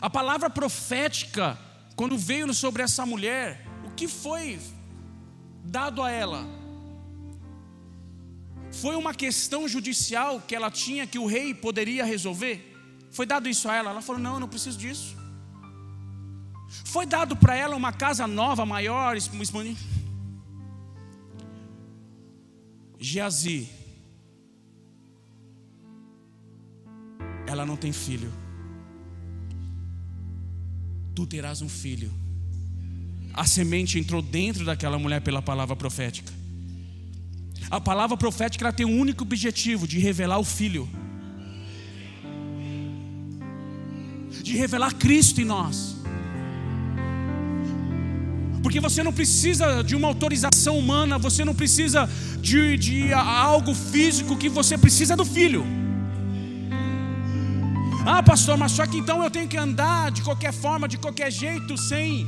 [0.00, 1.58] A palavra profética,
[1.94, 4.58] quando veio sobre essa mulher, o que foi
[5.62, 6.46] dado a ela?
[8.72, 12.74] Foi uma questão judicial que ela tinha que o rei poderia resolver?
[13.10, 13.90] Foi dado isso a ela?
[13.90, 15.23] Ela falou: Não, eu não preciso disso.
[16.94, 19.80] Foi dado para ela uma casa nova, maior, expandida.
[23.00, 23.68] Geazi
[27.48, 28.32] ela não tem filho.
[31.16, 32.12] Tu terás um filho.
[33.32, 36.32] A semente entrou dentro daquela mulher pela palavra profética.
[37.72, 40.88] A palavra profética ela tem um único objetivo de revelar o filho.
[44.44, 46.03] De revelar Cristo em nós.
[48.64, 52.08] Porque você não precisa de uma autorização humana, você não precisa
[52.40, 55.66] de, de algo físico, que você precisa do filho.
[58.06, 61.30] Ah, pastor, mas só que então eu tenho que andar de qualquer forma, de qualquer
[61.30, 62.26] jeito, sem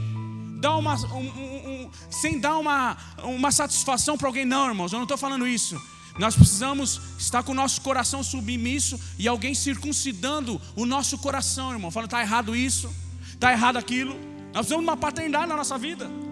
[0.61, 4.45] dar uma, um, um, sem dar uma, uma satisfação para alguém.
[4.45, 5.81] Não, irmãos, eu não estou falando isso.
[6.19, 11.91] Nós precisamos estar com o nosso coração submisso e alguém circuncidando o nosso coração, irmão.
[11.91, 12.95] Falando, está errado isso,
[13.33, 14.13] está errado aquilo.
[14.53, 16.26] Nós precisamos de uma paternidade na nossa vida.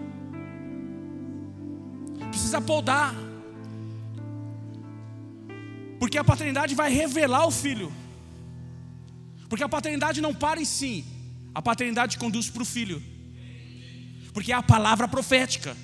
[2.35, 3.15] Precisa podar.
[5.99, 7.89] Porque a paternidade vai revelar o filho.
[9.49, 11.05] Porque a paternidade não para em si,
[11.53, 13.01] a paternidade conduz para o filho,
[14.33, 15.77] porque é a palavra profética.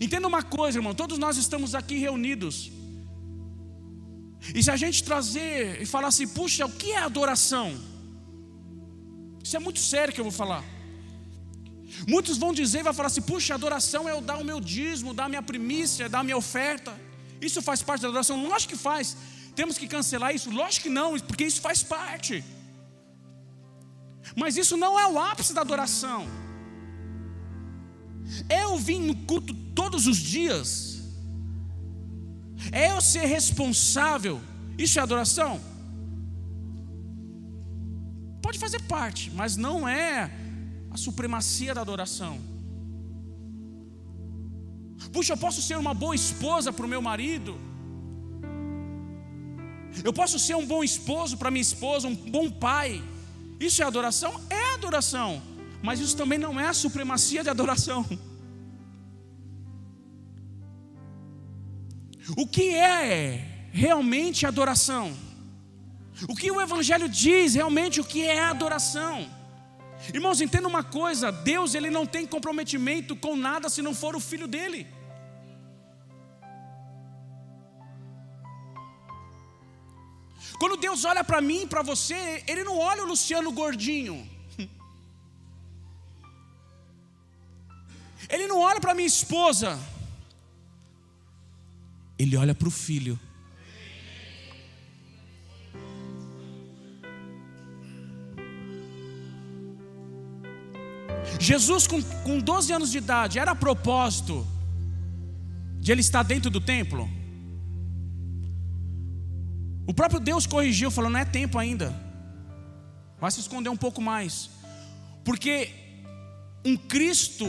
[0.00, 2.72] Entenda uma coisa, irmão: todos nós estamos aqui reunidos,
[4.54, 7.78] e se a gente trazer e falar assim, puxa, o que é adoração?
[9.42, 10.64] Isso é muito sério que eu vou falar.
[12.08, 15.24] Muitos vão dizer, vai falar assim, puxa, adoração é eu dar o meu dízimo, dar
[15.24, 16.92] a minha primícia, dar a minha oferta.
[17.40, 18.46] Isso faz parte da adoração?
[18.46, 19.16] Lógico que faz.
[19.54, 20.50] Temos que cancelar isso?
[20.50, 22.44] Lógico que não, porque isso faz parte.
[24.36, 26.26] Mas isso não é o ápice da adoração.
[28.48, 31.02] É eu vir no culto todos os dias.
[32.72, 34.40] É eu ser responsável.
[34.76, 35.60] Isso é adoração?
[38.42, 40.30] Pode fazer parte, mas não é
[40.94, 42.40] a supremacia da adoração.
[45.12, 47.54] Puxa, eu posso ser uma boa esposa para o meu marido
[50.02, 53.02] eu posso ser um bom esposo para minha esposa, um bom pai.
[53.60, 54.40] Isso é adoração?
[54.50, 55.40] É adoração.
[55.82, 58.04] Mas isso também não é a supremacia de adoração.
[62.36, 65.14] O que é realmente adoração?
[66.28, 69.28] O que o Evangelho diz realmente o que é adoração?
[70.12, 74.20] Irmãos, entenda uma coisa: Deus ele não tem comprometimento com nada se não for o
[74.20, 74.86] filho dele.
[80.58, 84.28] Quando Deus olha para mim, para você, Ele não olha o Luciano gordinho.
[88.28, 89.78] Ele não olha para minha esposa.
[92.18, 93.18] Ele olha para o filho.
[101.40, 104.46] Jesus, com, com 12 anos de idade, era a propósito
[105.78, 107.08] de ele estar dentro do templo?
[109.86, 111.94] O próprio Deus corrigiu, falou: não é tempo ainda,
[113.20, 114.50] vai se esconder um pouco mais,
[115.24, 115.70] porque
[116.64, 117.46] um Cristo,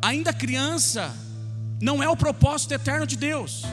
[0.00, 1.14] ainda criança,
[1.80, 3.64] não é o propósito eterno de Deus.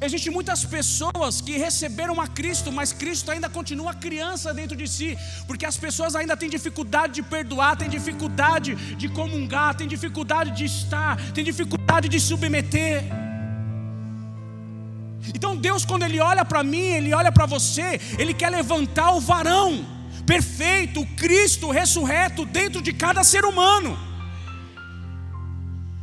[0.00, 5.16] Existem muitas pessoas que receberam a Cristo, mas Cristo ainda continua criança dentro de si,
[5.46, 10.64] porque as pessoas ainda têm dificuldade de perdoar, têm dificuldade de comungar, têm dificuldade de
[10.64, 13.04] estar, têm dificuldade de submeter.
[15.34, 19.20] Então Deus, quando Ele olha para mim, Ele olha para você, Ele quer levantar o
[19.20, 19.86] varão
[20.26, 24.13] perfeito, o Cristo ressurreto dentro de cada ser humano.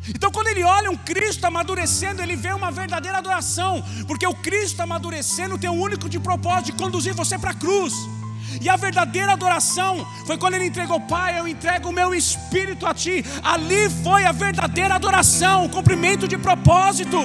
[0.10, 4.82] Então, quando ele olha um Cristo amadurecendo, ele vê uma verdadeira adoração, porque o Cristo
[4.82, 7.94] amadurecendo tem um único de propósito de conduzir você para a cruz.
[8.60, 12.94] E a verdadeira adoração foi quando ele entregou, Pai, eu entrego o meu espírito a
[12.94, 13.24] Ti.
[13.44, 17.18] Ali foi a verdadeira adoração, o cumprimento de propósito.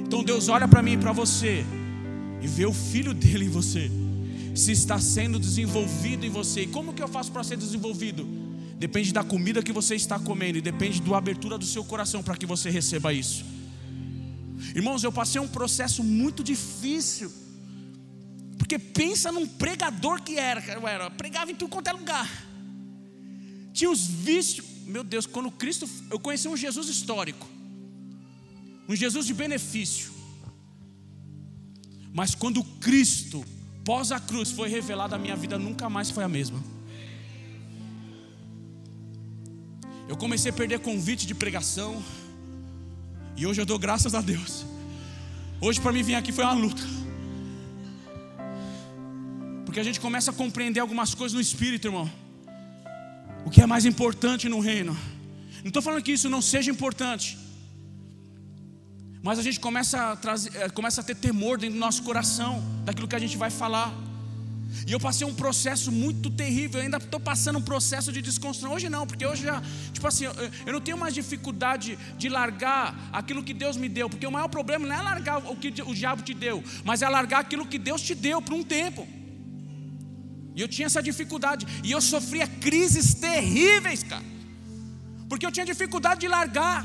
[0.00, 1.64] Então Deus olha para mim e para você
[2.40, 3.90] e vê o filho dele em você,
[4.54, 6.62] se está sendo desenvolvido em você.
[6.62, 8.47] E como que eu faço para ser desenvolvido?
[8.78, 12.36] Depende da comida que você está comendo e depende da abertura do seu coração para
[12.36, 13.44] que você receba isso.
[14.74, 17.32] Irmãos, eu passei um processo muito difícil.
[18.56, 22.28] Porque pensa num pregador que era, era, pregava em tudo quanto é lugar.
[23.72, 24.66] Tinha os vícios.
[24.86, 27.46] Meu Deus, quando Cristo, eu conheci um Jesus histórico.
[28.88, 30.12] Um Jesus de benefício.
[32.12, 33.44] Mas quando Cristo,
[33.84, 36.62] pós a cruz, foi revelado, a minha vida nunca mais foi a mesma.
[40.08, 42.02] Eu comecei a perder convite de pregação.
[43.36, 44.64] E hoje eu dou graças a Deus.
[45.60, 46.82] Hoje para mim vir aqui foi uma luta.
[49.66, 52.10] Porque a gente começa a compreender algumas coisas no espírito, irmão.
[53.44, 54.96] O que é mais importante no reino.
[55.62, 57.36] Não estou falando que isso não seja importante.
[59.22, 62.62] Mas a gente começa a, trazer, eh, começa a ter temor dentro do nosso coração
[62.84, 63.92] daquilo que a gente vai falar.
[64.86, 68.74] E eu passei um processo muito terrível, eu ainda estou passando um processo de desconstrução.
[68.74, 69.62] Hoje não, porque hoje já,
[69.92, 70.32] tipo assim, eu,
[70.66, 74.48] eu não tenho mais dificuldade de largar aquilo que Deus me deu, porque o maior
[74.48, 77.78] problema não é largar o que o diabo te deu, mas é largar aquilo que
[77.78, 79.06] Deus te deu por um tempo.
[80.54, 84.24] E eu tinha essa dificuldade, e eu sofria crises terríveis, cara,
[85.28, 86.84] porque eu tinha dificuldade de largar.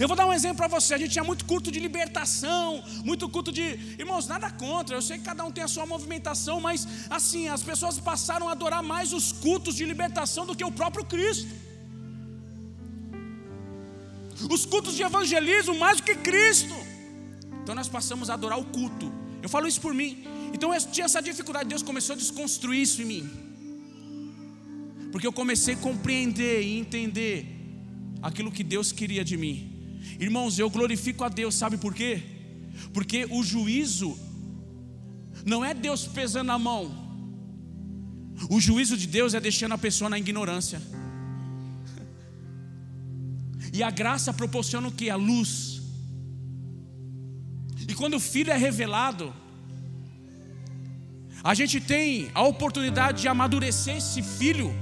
[0.00, 0.94] Eu vou dar um exemplo para você.
[0.94, 3.64] A gente tinha muito culto de libertação, muito culto de.
[4.02, 4.96] Irmãos, nada contra.
[4.96, 8.52] Eu sei que cada um tem a sua movimentação, mas assim, as pessoas passaram a
[8.52, 11.50] adorar mais os cultos de libertação do que o próprio Cristo.
[14.50, 16.74] Os cultos de evangelismo mais do que Cristo.
[17.62, 19.12] Então nós passamos a adorar o culto.
[19.42, 20.24] Eu falo isso por mim.
[20.54, 21.68] Então eu tinha essa dificuldade.
[21.68, 23.30] Deus começou a desconstruir isso em mim.
[25.12, 27.44] Porque eu comecei a compreender e entender
[28.22, 29.79] aquilo que Deus queria de mim.
[30.18, 32.22] Irmãos, eu glorifico a Deus, sabe por quê?
[32.92, 34.18] Porque o juízo
[35.44, 36.90] não é Deus pesando a mão,
[38.48, 40.80] o juízo de Deus é deixando a pessoa na ignorância.
[43.72, 45.10] E a graça proporciona o que?
[45.10, 45.80] A luz.
[47.88, 49.32] E quando o filho é revelado,
[51.42, 54.74] a gente tem a oportunidade de amadurecer esse filho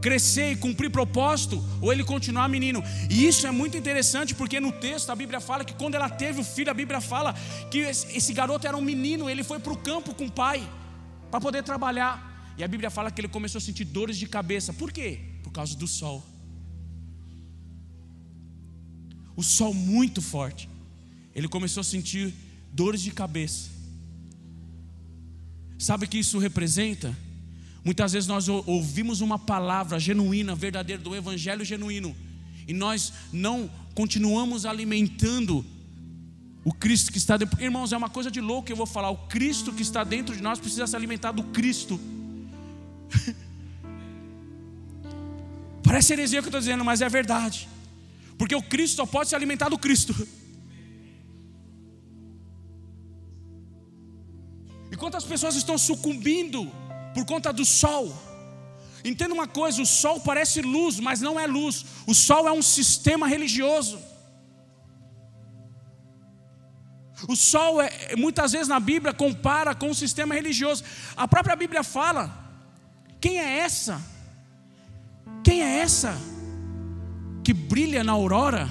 [0.00, 2.82] crescer e cumprir propósito, ou ele continuar menino.
[3.10, 6.40] E isso é muito interessante porque no texto a Bíblia fala que quando ela teve
[6.40, 7.34] o filho, a Bíblia fala
[7.70, 10.68] que esse garoto era um menino, ele foi para o campo com o pai
[11.30, 12.54] para poder trabalhar.
[12.56, 14.72] E a Bíblia fala que ele começou a sentir dores de cabeça.
[14.72, 15.20] Por quê?
[15.42, 16.24] Por causa do sol.
[19.36, 20.68] O sol muito forte.
[21.34, 22.34] Ele começou a sentir
[22.72, 23.70] dores de cabeça.
[25.78, 27.16] Sabe o que isso representa?
[27.84, 32.14] Muitas vezes nós ouvimos uma palavra genuína, verdadeira, do Evangelho genuíno,
[32.68, 35.64] e nós não continuamos alimentando
[36.64, 37.60] o Cristo que está dentro.
[37.62, 39.10] Irmãos, é uma coisa de louco que eu vou falar.
[39.10, 41.98] O Cristo que está dentro de nós precisa se alimentar do Cristo.
[45.82, 47.66] Parece heresia que eu estou dizendo, mas é verdade.
[48.36, 50.14] Porque o Cristo só pode se alimentar do Cristo.
[54.92, 56.68] E quantas pessoas estão sucumbindo
[57.14, 58.14] por conta do sol.
[59.04, 61.84] Entenda uma coisa: o sol parece luz, mas não é luz.
[62.06, 63.98] O sol é um sistema religioso.
[67.28, 70.84] O sol, é, muitas vezes na Bíblia, compara com o sistema religioso.
[71.16, 72.30] A própria Bíblia fala:
[73.20, 74.00] quem é essa?
[75.42, 76.16] Quem é essa
[77.42, 78.68] que brilha na aurora,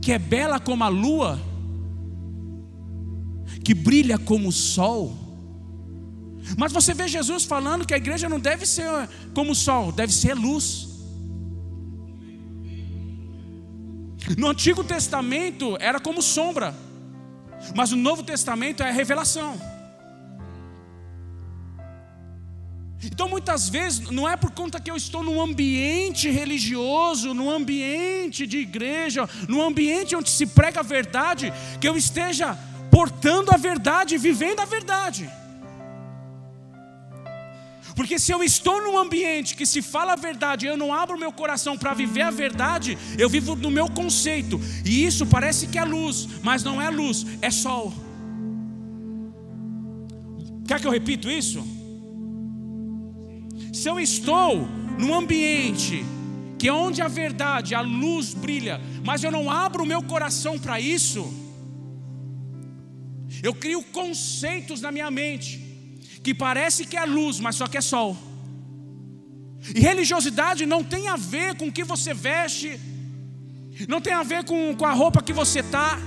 [0.00, 1.40] que é bela como a lua,
[3.64, 5.23] que brilha como o sol?
[6.58, 10.12] Mas você vê Jesus falando que a igreja não deve ser como o sol, deve
[10.12, 10.88] ser luz.
[14.36, 16.74] No Antigo Testamento era como sombra.
[17.74, 19.58] Mas o Novo Testamento é revelação.
[23.02, 28.46] Então muitas vezes não é por conta que eu estou num ambiente religioso, num ambiente
[28.46, 32.56] de igreja, num ambiente onde se prega a verdade, que eu esteja
[32.90, 35.30] portando a verdade, vivendo a verdade.
[37.94, 41.32] Porque se eu estou num ambiente que se fala a verdade, eu não abro meu
[41.32, 44.60] coração para viver a verdade, eu vivo no meu conceito.
[44.84, 47.94] E isso parece que é luz, mas não é luz, é sol.
[50.66, 51.64] Quer que eu repito isso?
[53.72, 54.66] Se eu estou
[54.98, 56.04] num ambiente
[56.58, 60.58] que é onde a verdade, a luz brilha, mas eu não abro o meu coração
[60.58, 61.32] para isso,
[63.42, 65.63] eu crio conceitos na minha mente
[66.24, 68.16] que parece que é luz, mas só que é sol.
[69.74, 72.80] E religiosidade não tem a ver com o que você veste,
[73.86, 75.98] não tem a ver com, com a roupa que você está,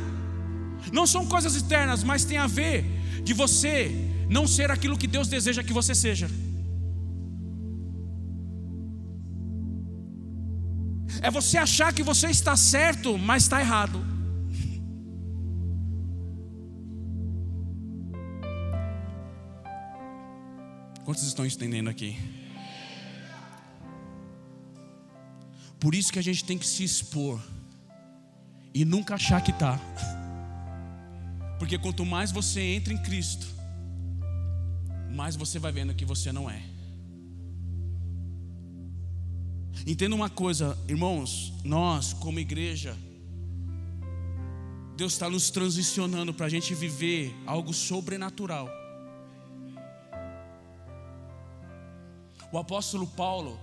[0.92, 2.84] não são coisas externas, mas tem a ver
[3.24, 3.92] de você
[4.28, 6.28] não ser aquilo que Deus deseja que você seja.
[11.22, 14.17] É você achar que você está certo, mas está errado.
[21.08, 22.18] Quantos estão entendendo aqui?
[25.80, 27.42] Por isso que a gente tem que se expor
[28.74, 29.80] e nunca achar que está.
[31.60, 33.48] Porque quanto mais você entra em Cristo,
[35.10, 36.62] mais você vai vendo que você não é.
[39.86, 42.94] Entenda uma coisa, irmãos, nós como igreja,
[44.98, 48.87] Deus está nos transicionando para a gente viver algo sobrenatural.
[52.52, 53.60] O apóstolo Paulo,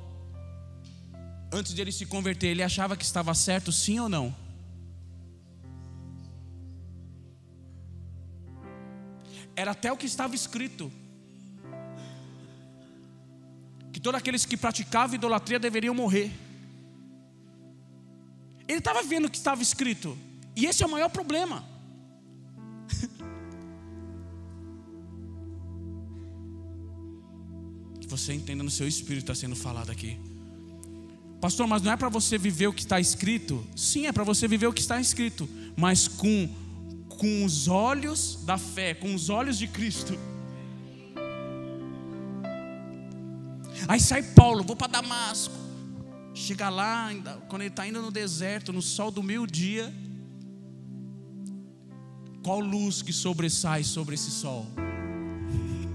[1.53, 4.35] antes de ele se converter, ele achava que estava certo, sim ou não?
[9.57, 10.93] Era até o que estava escrito.
[13.93, 16.33] Que todos aqueles que praticavam idolatria deveriam morrer.
[18.67, 20.19] Ele estava vendo o que estava escrito.
[20.57, 21.74] E esse é o maior problema.
[28.25, 30.19] Você entenda no seu espírito está sendo falado aqui.
[31.41, 33.63] Pastor, mas não é para você viver o que está escrito?
[33.77, 35.47] Sim, é para você viver o que está escrito,
[35.77, 36.49] mas com,
[37.07, 40.19] com os olhos da fé, com os olhos de Cristo.
[43.87, 45.55] Aí sai Paulo, vou para Damasco.
[46.33, 47.11] Chega lá,
[47.49, 49.93] quando ele está indo no deserto, no sol do meio-dia,
[52.43, 54.67] qual luz que sobressai sobre esse sol?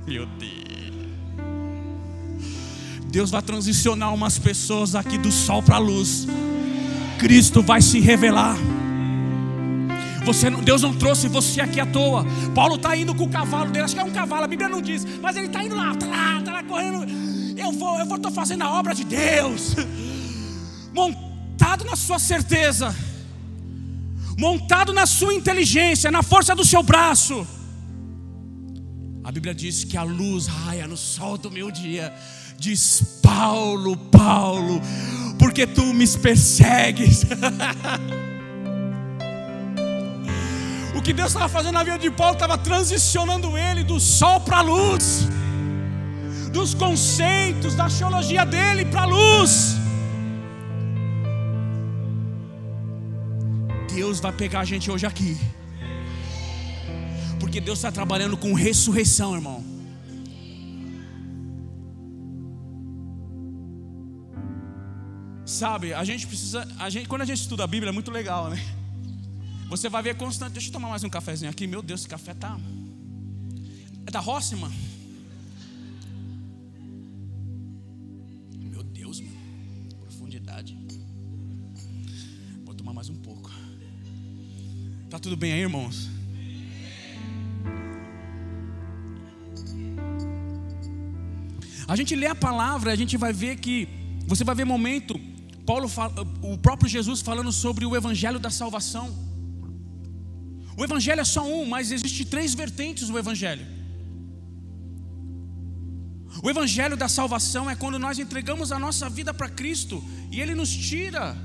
[0.06, 0.79] Meu Deus.
[3.12, 6.28] Deus vai transicionar umas pessoas aqui do sol para a luz.
[7.18, 8.56] Cristo vai se revelar.
[10.26, 12.24] Você, Deus não trouxe você aqui à toa.
[12.54, 14.82] Paulo está indo com o cavalo dele, acho que é um cavalo, a Bíblia não
[14.82, 17.06] diz, mas ele está indo lá, está lá, tá lá correndo.
[17.58, 19.76] Eu vou, eu vou, estou fazendo a obra de Deus,
[20.94, 22.96] montado na sua certeza,
[24.38, 27.46] montado na sua inteligência, na força do seu braço.
[29.24, 32.14] A Bíblia diz que a luz raia no sol do meu dia
[32.60, 34.82] diz: Paulo, Paulo,
[35.38, 37.24] porque tu me persegues.
[40.96, 44.58] o que Deus estava fazendo na vida de Paulo estava transicionando ele do sol para
[44.58, 45.28] a luz,
[46.52, 49.78] dos conceitos, da teologia dele para a luz.
[53.94, 55.38] Deus vai pegar a gente hoje aqui,
[57.40, 59.69] porque Deus está trabalhando com ressurreição, irmão.
[65.50, 66.68] Sabe, a gente precisa.
[66.78, 68.64] A gente, quando a gente estuda a Bíblia é muito legal, né?
[69.68, 70.54] Você vai ver constante.
[70.54, 71.66] Deixa eu tomar mais um cafezinho aqui.
[71.66, 72.56] Meu Deus, esse café tá.
[74.06, 74.72] É da Róxima.
[78.60, 79.34] Meu Deus, mano.
[80.02, 80.78] Profundidade.
[82.64, 83.50] Vou tomar mais um pouco.
[85.10, 86.12] Tá tudo bem aí, irmãos?
[91.88, 93.90] A gente lê a palavra, a gente vai ver que
[94.28, 95.20] você vai ver momento
[95.70, 95.88] Paulo
[96.42, 99.08] o próprio Jesus falando sobre o evangelho da salvação.
[100.76, 103.68] O evangelho é só um, mas existe três vertentes do evangelho.
[106.42, 110.56] O evangelho da salvação é quando nós entregamos a nossa vida para Cristo e ele
[110.56, 111.38] nos tira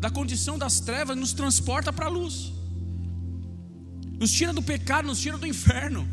[0.00, 2.52] da condição das trevas, nos transporta para a luz.
[4.18, 6.08] Nos tira do pecado, nos tira do inferno.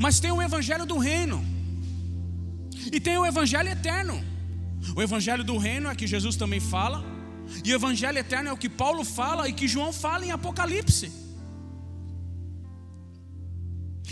[0.00, 1.44] Mas tem o evangelho do reino.
[2.92, 4.33] E tem o evangelho eterno.
[4.96, 6.98] O evangelho do reino é que Jesus também fala,
[7.64, 11.10] e o evangelho eterno é o que Paulo fala e que João fala em Apocalipse.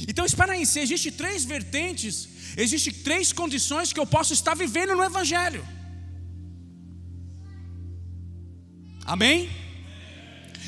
[0.09, 4.95] Então espera aí, se existem três vertentes, existem três condições que eu posso estar vivendo
[4.95, 5.63] no Evangelho.
[9.05, 9.51] Amém?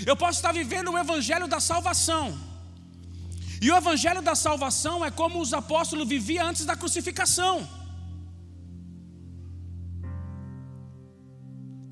[0.07, 2.39] Eu posso estar vivendo o Evangelho da salvação.
[3.61, 7.67] E o Evangelho da salvação é como os apóstolos viviam antes da crucificação.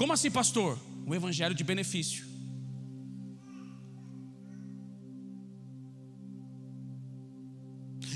[0.02, 0.76] Como assim, pastor?
[1.06, 2.24] O evangelho de benefício.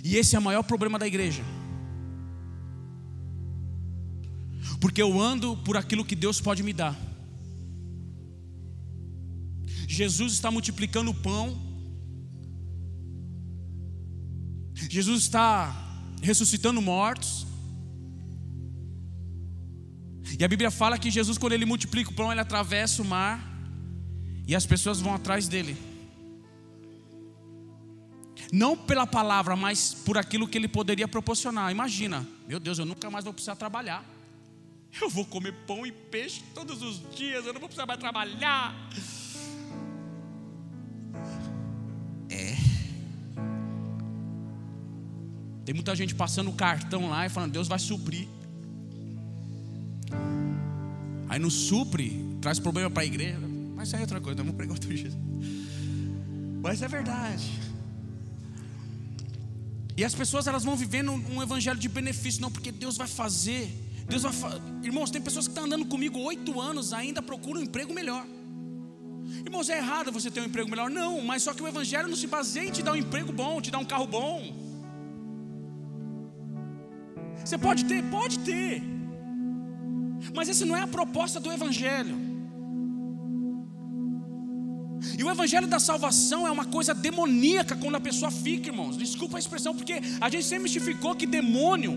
[0.03, 1.45] E esse é o maior problema da igreja.
[4.81, 6.99] Porque eu ando por aquilo que Deus pode me dar.
[9.87, 11.57] Jesus está multiplicando o pão.
[14.91, 17.47] Jesus está ressuscitando mortos.
[20.39, 23.41] E a Bíblia fala que Jesus, quando ele multiplica o pão, ele atravessa o mar
[24.47, 25.77] e as pessoas vão atrás dele.
[28.53, 31.71] Não pela palavra, mas por aquilo que ele poderia proporcionar.
[31.71, 34.05] Imagina, meu Deus, eu nunca mais vou precisar trabalhar.
[35.01, 38.75] Eu vou comer pão e peixe todos os dias, eu não vou precisar mais trabalhar.
[42.31, 42.57] É.
[45.65, 48.29] Tem muita gente passando o cartão lá e falando, Deus vai suprir.
[51.29, 53.39] Aí não supre, traz problema para a igreja.
[53.75, 55.11] Mas isso é outra coisa, vamos pregar outro dia.
[56.63, 57.51] Mas é verdade.
[59.97, 63.71] E as pessoas elas vão vivendo um evangelho de benefício, não, porque Deus vai fazer.
[64.09, 64.61] Deus vai fa...
[64.83, 68.27] Irmãos, tem pessoas que estão andando comigo oito anos, ainda procuram um emprego melhor.
[69.45, 70.91] Irmãos, é errado você ter um emprego melhor?
[70.91, 73.61] Não, mas só que o evangelho não se baseia em te dar um emprego bom,
[73.61, 74.55] te dar um carro bom.
[77.45, 78.03] Você pode ter?
[78.05, 78.96] Pode ter.
[80.37, 82.17] Mas essa não é a proposta do Evangelho.
[85.19, 88.99] E o Evangelho da salvação é uma coisa demoníaca quando a pessoa fica, irmãos.
[88.99, 91.95] Desculpa a expressão, porque a gente sempre mistificou que demônio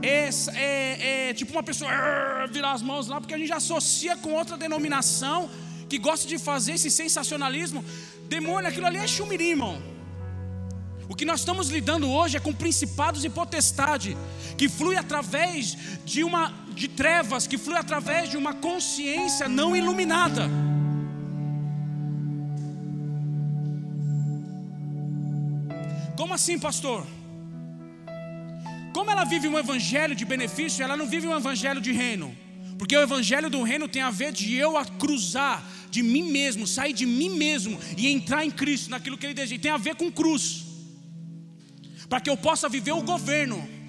[0.00, 1.90] é, é, é tipo uma pessoa
[2.52, 5.50] virar as mãos lá, porque a gente associa com outra denominação
[5.88, 7.84] que gosta de fazer esse sensacionalismo.
[8.28, 9.82] Demônio, aquilo ali é chumirim, irmão.
[11.08, 14.16] O que nós estamos lidando hoje é com principados e potestade
[14.56, 20.48] que flui através de uma de trevas, que flui através de uma consciência não iluminada.
[26.16, 27.06] Como assim, pastor?
[28.92, 32.36] Como ela vive um evangelho de benefício, ela não vive um evangelho de reino.
[32.78, 36.66] Porque o evangelho do reino tem a ver de eu a cruzar de mim mesmo,
[36.66, 39.60] sair de mim mesmo e entrar em Cristo, naquilo que ele deseja.
[39.60, 40.64] Tem a ver com cruz.
[42.08, 43.81] Para que eu possa viver o governo.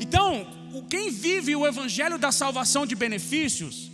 [0.00, 0.46] Então,
[0.88, 3.90] quem vive o evangelho da salvação de benefícios,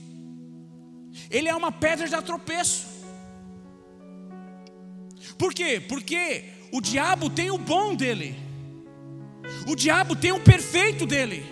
[1.31, 2.87] ele é uma pedra de tropeço.
[5.39, 5.81] Por quê?
[5.89, 8.37] Porque o diabo tem o bom dele.
[9.67, 11.45] O diabo tem o perfeito dele.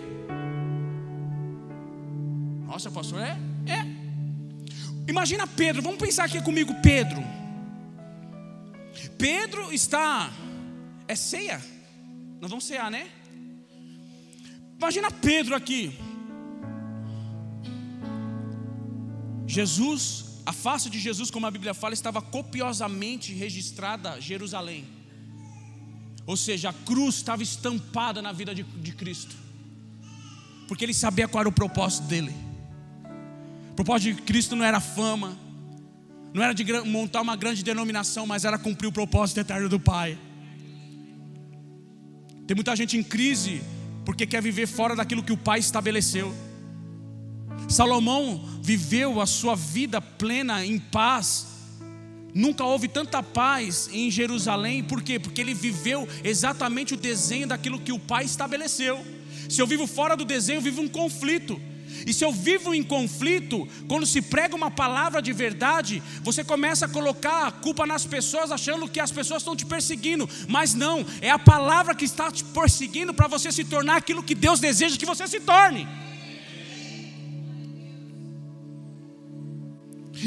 [2.65, 3.37] Nossa, pastor, é?
[3.65, 3.85] É.
[5.07, 7.23] Imagina Pedro, vamos pensar aqui comigo, Pedro.
[9.17, 10.31] Pedro está.
[11.07, 11.59] É ceia?
[12.39, 13.07] Nós vamos cear, né?
[14.79, 15.93] Imagina Pedro aqui.
[19.45, 24.85] Jesus, a face de Jesus, como a Bíblia fala, estava copiosamente registrada Jerusalém.
[26.25, 29.35] Ou seja, a cruz estava estampada na vida de, de Cristo.
[30.65, 32.33] Porque ele sabia qual era o propósito dele.
[33.71, 35.37] O propósito de Cristo não era fama,
[36.33, 40.17] não era de montar uma grande denominação, mas era cumprir o propósito eterno do Pai.
[42.47, 43.61] Tem muita gente em crise
[44.09, 46.33] porque quer viver fora daquilo que o pai estabeleceu.
[47.67, 51.45] Salomão viveu a sua vida plena em paz.
[52.33, 55.19] Nunca houve tanta paz em Jerusalém, por quê?
[55.19, 58.99] Porque ele viveu exatamente o desenho daquilo que o pai estabeleceu.
[59.47, 61.61] Se eu vivo fora do desenho, eu vivo um conflito.
[62.05, 66.85] E se eu vivo em conflito, quando se prega uma palavra de verdade, você começa
[66.85, 71.05] a colocar a culpa nas pessoas, achando que as pessoas estão te perseguindo, mas não,
[71.21, 74.97] é a palavra que está te perseguindo para você se tornar aquilo que Deus deseja
[74.97, 75.87] que você se torne.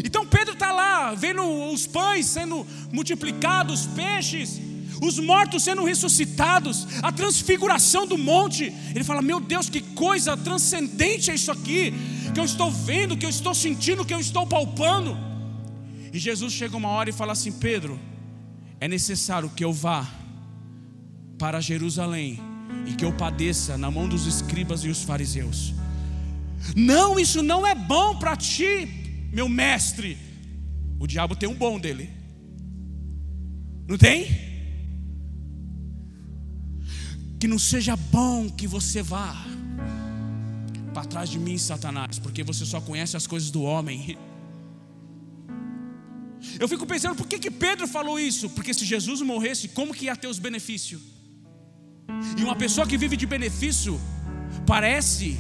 [0.05, 4.61] Então Pedro está lá, vendo os pães sendo multiplicados, peixes,
[5.03, 8.73] os mortos sendo ressuscitados, a transfiguração do monte.
[8.95, 11.93] Ele fala: Meu Deus, que coisa transcendente é isso aqui,
[12.33, 15.19] que eu estou vendo, que eu estou sentindo, que eu estou palpando.
[16.13, 17.99] E Jesus chega uma hora e fala assim: Pedro,
[18.81, 20.09] é necessário que eu vá
[21.37, 22.39] para Jerusalém
[22.87, 25.75] e que eu padeça na mão dos escribas e os fariseus.
[26.77, 30.17] Não, isso não é bom para ti, meu mestre.
[31.01, 32.09] O diabo tem um bom dele,
[33.89, 34.52] não tem?
[37.43, 39.35] Que não seja bom que você vá
[40.95, 44.17] para trás de mim, Satanás, porque você só conhece as coisas do homem.
[46.61, 48.49] Eu fico pensando, por que, que Pedro falou isso?
[48.51, 51.03] Porque se Jesus morresse, como que ia ter os benefícios?
[52.39, 54.01] E uma pessoa que vive de benefício,
[54.65, 55.37] parece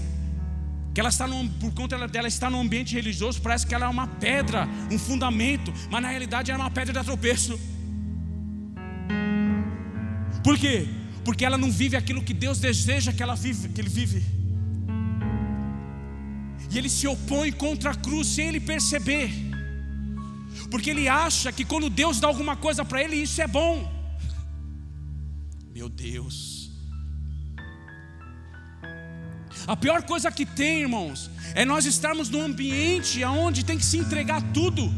[0.93, 3.89] que ela está num, por conta dela estar num ambiente religioso, parece que ela é
[3.89, 7.61] uma pedra, um fundamento, mas na realidade é uma pedra de tropeço.
[10.43, 10.89] Por quê?
[11.25, 14.25] Porque ela não vive aquilo que Deus deseja que ela vive, que ele vive.
[16.71, 19.31] E ele se opõe contra a cruz sem ele perceber.
[20.71, 23.91] Porque ele acha que quando Deus dá alguma coisa para ele, isso é bom.
[25.75, 26.71] Meu Deus.
[29.67, 33.99] A pior coisa que tem, irmãos, é nós estarmos num ambiente onde tem que se
[33.99, 34.93] entregar tudo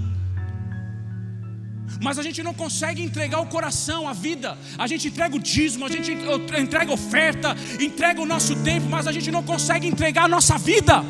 [2.01, 4.57] mas a gente não consegue entregar o coração, a vida.
[4.79, 6.13] A gente entrega o dízimo, a gente
[6.59, 11.05] entrega oferta, entrega o nosso tempo, mas a gente não consegue entregar a nossa vida.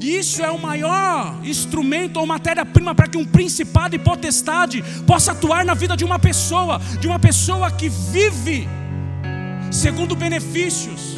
[0.00, 5.32] E isso é o maior instrumento ou matéria-prima para que um principado e potestade possa
[5.32, 8.66] atuar na vida de uma pessoa, de uma pessoa que vive
[9.70, 11.16] segundo benefícios,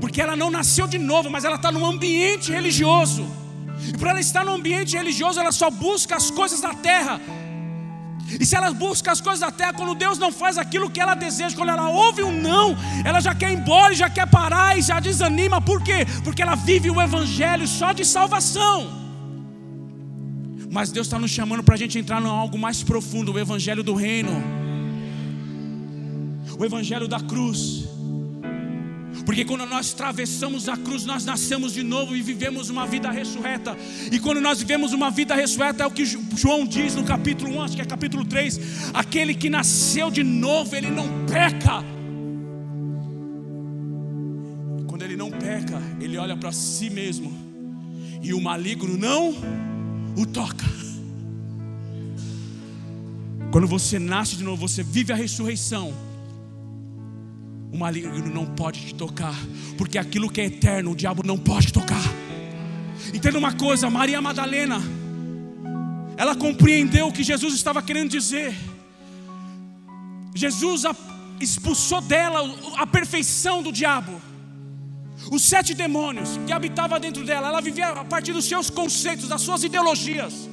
[0.00, 3.26] porque ela não nasceu de novo, mas ela está num ambiente religioso.
[3.88, 7.20] E para ela estar no ambiente religioso, ela só busca as coisas da terra.
[8.40, 11.14] E se ela busca as coisas da terra, quando Deus não faz aquilo que ela
[11.14, 14.82] deseja, quando ela ouve um não, ela já quer ir embora já quer parar e
[14.82, 15.60] já desanima.
[15.60, 16.06] Por quê?
[16.24, 19.06] Porque ela vive o evangelho só de salvação.
[20.70, 23.82] Mas Deus está nos chamando para a gente entrar em algo mais profundo, o evangelho
[23.82, 24.32] do reino,
[26.58, 27.95] o evangelho da cruz.
[29.26, 33.76] Porque quando nós atravessamos a cruz, nós nascemos de novo e vivemos uma vida ressurreta.
[34.12, 37.62] E quando nós vivemos uma vida ressurreta, é o que João diz no capítulo 1,
[37.62, 41.82] acho que é capítulo 3: aquele que nasceu de novo, ele não peca.
[44.86, 47.36] Quando ele não peca, ele olha para si mesmo,
[48.22, 49.34] e o maligno não
[50.16, 50.64] o toca.
[53.50, 56.05] Quando você nasce de novo, você vive a ressurreição
[57.76, 59.34] o maligno não pode te tocar,
[59.76, 62.02] porque aquilo que é eterno, o diabo não pode tocar.
[63.12, 64.82] Entenda uma coisa, Maria Madalena,
[66.16, 68.56] ela compreendeu o que Jesus estava querendo dizer.
[70.34, 70.84] Jesus
[71.38, 72.40] expulsou dela
[72.78, 74.22] a perfeição do diabo.
[75.30, 79.42] Os sete demônios que habitavam dentro dela, ela vivia a partir dos seus conceitos, das
[79.42, 80.48] suas ideologias.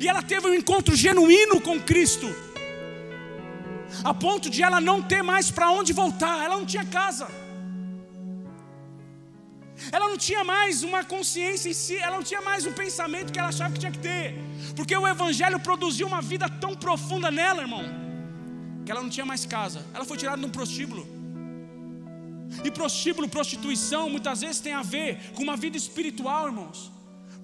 [0.00, 2.34] E ela teve um encontro genuíno com Cristo
[4.04, 7.28] a ponto de ela não ter mais para onde voltar, ela não tinha casa.
[9.92, 13.38] Ela não tinha mais uma consciência em si, ela não tinha mais um pensamento que
[13.38, 14.34] ela achava que tinha que ter,
[14.74, 17.84] porque o Evangelho produziu uma vida tão profunda nela, irmão,
[18.84, 21.06] que ela não tinha mais casa, ela foi tirada de um prostíbulo.
[22.64, 26.90] E prostíbulo, prostituição, muitas vezes tem a ver com uma vida espiritual, irmãos.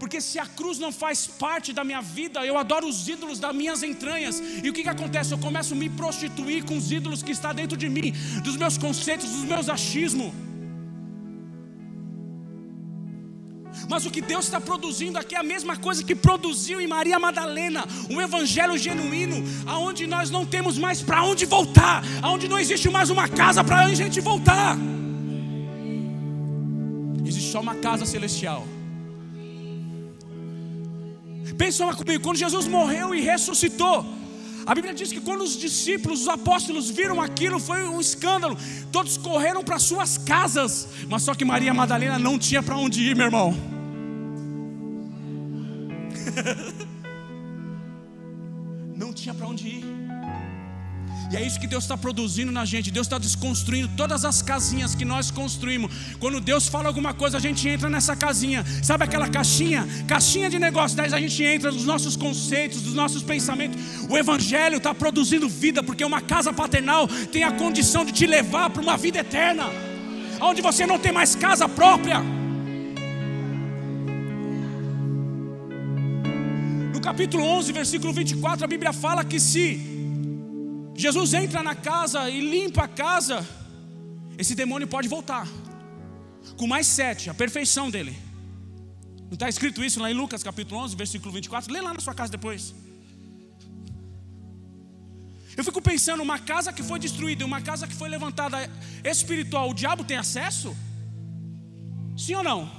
[0.04, 3.54] Porque se a cruz não faz parte da minha vida, eu adoro os ídolos das
[3.56, 4.38] minhas entranhas.
[4.62, 5.32] E o que, que acontece?
[5.32, 8.76] Eu começo a me prostituir com os ídolos que está dentro de mim, dos meus
[8.76, 10.30] conceitos, dos meus achismos.
[13.88, 17.18] Mas o que Deus está produzindo aqui é a mesma coisa que produziu em Maria
[17.18, 22.90] Madalena, um evangelho genuíno, aonde nós não temos mais para onde voltar, aonde não existe
[22.90, 24.76] mais uma casa para a gente voltar.
[27.24, 28.66] Existe só uma casa celestial.
[31.58, 34.04] Pensa comigo, quando Jesus morreu e ressuscitou,
[34.66, 38.56] a Bíblia diz que quando os discípulos, os apóstolos viram aquilo, foi um escândalo.
[38.90, 43.14] Todos correram para suas casas, mas só que Maria Madalena não tinha para onde ir,
[43.14, 43.54] meu irmão.
[51.34, 52.92] E é isso que Deus está produzindo na gente.
[52.92, 55.92] Deus está desconstruindo todas as casinhas que nós construímos.
[56.20, 58.64] Quando Deus fala alguma coisa, a gente entra nessa casinha.
[58.84, 59.84] Sabe aquela caixinha?
[60.06, 60.96] Caixinha de negócio.
[60.96, 63.76] Daí a gente entra nos nossos conceitos, nos nossos pensamentos.
[64.08, 68.70] O Evangelho está produzindo vida, porque uma casa paternal tem a condição de te levar
[68.70, 69.64] para uma vida eterna,
[70.40, 72.22] onde você não tem mais casa própria.
[76.94, 79.93] No capítulo 11, versículo 24, a Bíblia fala que se
[80.94, 83.46] Jesus entra na casa e limpa a casa,
[84.38, 85.46] esse demônio pode voltar.
[86.56, 88.16] Com mais sete, a perfeição dele.
[89.22, 91.72] Não está escrito isso lá em Lucas capítulo 11, versículo 24?
[91.72, 92.74] Lê lá na sua casa depois.
[95.56, 98.58] Eu fico pensando, uma casa que foi destruída, uma casa que foi levantada
[99.04, 100.76] espiritual, o diabo tem acesso?
[102.16, 102.70] Sim ou não?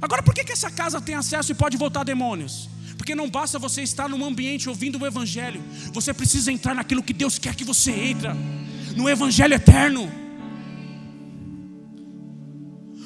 [0.00, 2.68] Agora, por que, que essa casa tem acesso e pode voltar demônios?
[2.96, 7.12] Porque não basta você estar num ambiente ouvindo o Evangelho, você precisa entrar naquilo que
[7.12, 8.30] Deus quer que você entre
[8.96, 10.23] no Evangelho eterno.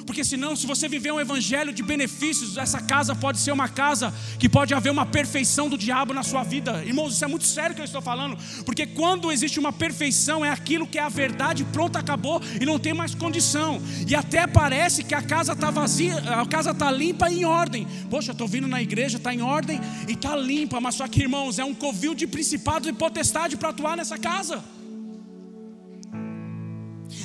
[0.08, 4.10] Porque senão, se você viver um evangelho de benefícios, essa casa pode ser uma casa
[4.38, 6.82] que pode haver uma perfeição do diabo na sua vida.
[6.82, 8.38] Irmãos, isso é muito sério que eu estou falando.
[8.64, 12.78] Porque quando existe uma perfeição, é aquilo que é a verdade, pronto, acabou e não
[12.78, 13.82] tem mais condição.
[14.08, 17.86] E até parece que a casa está vazia, a casa está limpa e em ordem.
[18.08, 19.78] Poxa, estou vindo na igreja, está em ordem
[20.08, 20.80] e está limpa.
[20.80, 24.64] Mas só que, irmãos, é um covil de principados e potestade para atuar nessa casa.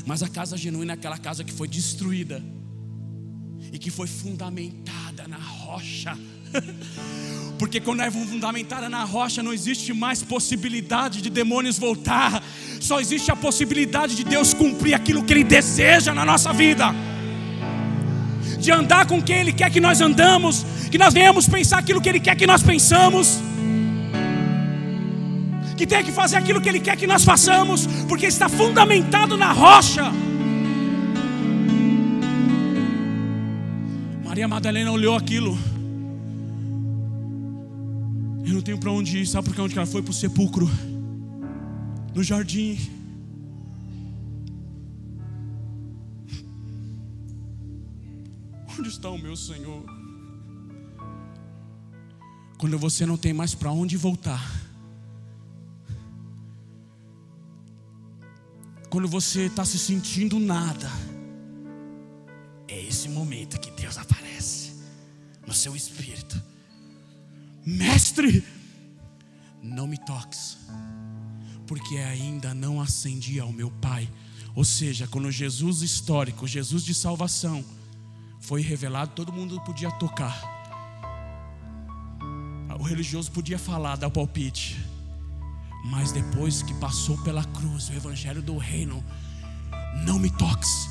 [0.05, 2.43] Mas a casa genuína é aquela casa que foi destruída
[3.73, 6.15] e que foi fundamentada na rocha.
[7.57, 12.43] Porque quando é fundamentada na rocha, não existe mais possibilidade de demônios voltar,
[12.79, 16.93] só existe a possibilidade de Deus cumprir aquilo que Ele deseja na nossa vida,
[18.59, 22.09] de andar com quem Ele quer que nós andamos, que nós venhamos pensar aquilo que
[22.09, 23.39] Ele quer que nós pensamos,
[25.75, 29.51] que tem que fazer aquilo que Ele quer que nós façamos, porque está fundamentado na
[29.51, 30.11] rocha.
[34.33, 35.55] Maria Madalena olhou aquilo.
[38.43, 39.27] Eu não tenho para onde ir.
[39.27, 40.01] Sabe por que onde ela foi?
[40.01, 40.67] Para o sepulcro.
[42.15, 42.79] No jardim.
[48.75, 49.85] Onde está o meu Senhor?
[52.57, 54.41] Quando você não tem mais para onde voltar.
[58.89, 60.89] Quando você está se sentindo nada.
[62.67, 64.22] É esse momento que Deus aparece
[65.53, 66.41] no seu espírito:
[67.63, 68.43] Mestre,
[69.61, 70.57] não me toques,
[71.67, 74.09] porque ainda não ascendi ao meu Pai.
[74.55, 77.63] Ou seja, quando Jesus histórico, Jesus de salvação,
[78.39, 80.51] foi revelado, todo mundo podia tocar.
[82.79, 84.83] O religioso podia falar, dar palpite.
[85.85, 89.03] Mas depois que passou pela cruz, o evangelho do reino,
[90.05, 90.89] não me toques.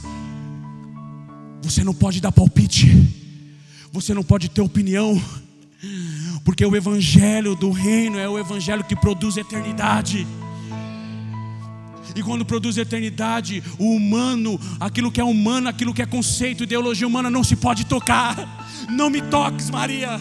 [1.62, 3.21] Você não pode dar palpite.
[3.92, 5.22] Você não pode ter opinião,
[6.46, 10.26] porque o evangelho do reino é o evangelho que produz eternidade.
[12.16, 17.06] E quando produz eternidade, o humano, aquilo que é humano, aquilo que é conceito, ideologia
[17.06, 18.34] humana, não se pode tocar.
[18.88, 20.18] Não me toques, Maria.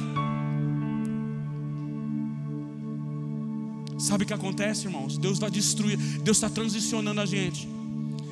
[3.97, 5.17] Sabe o que acontece, irmãos?
[5.17, 7.69] Deus está destruindo, Deus está transicionando a gente.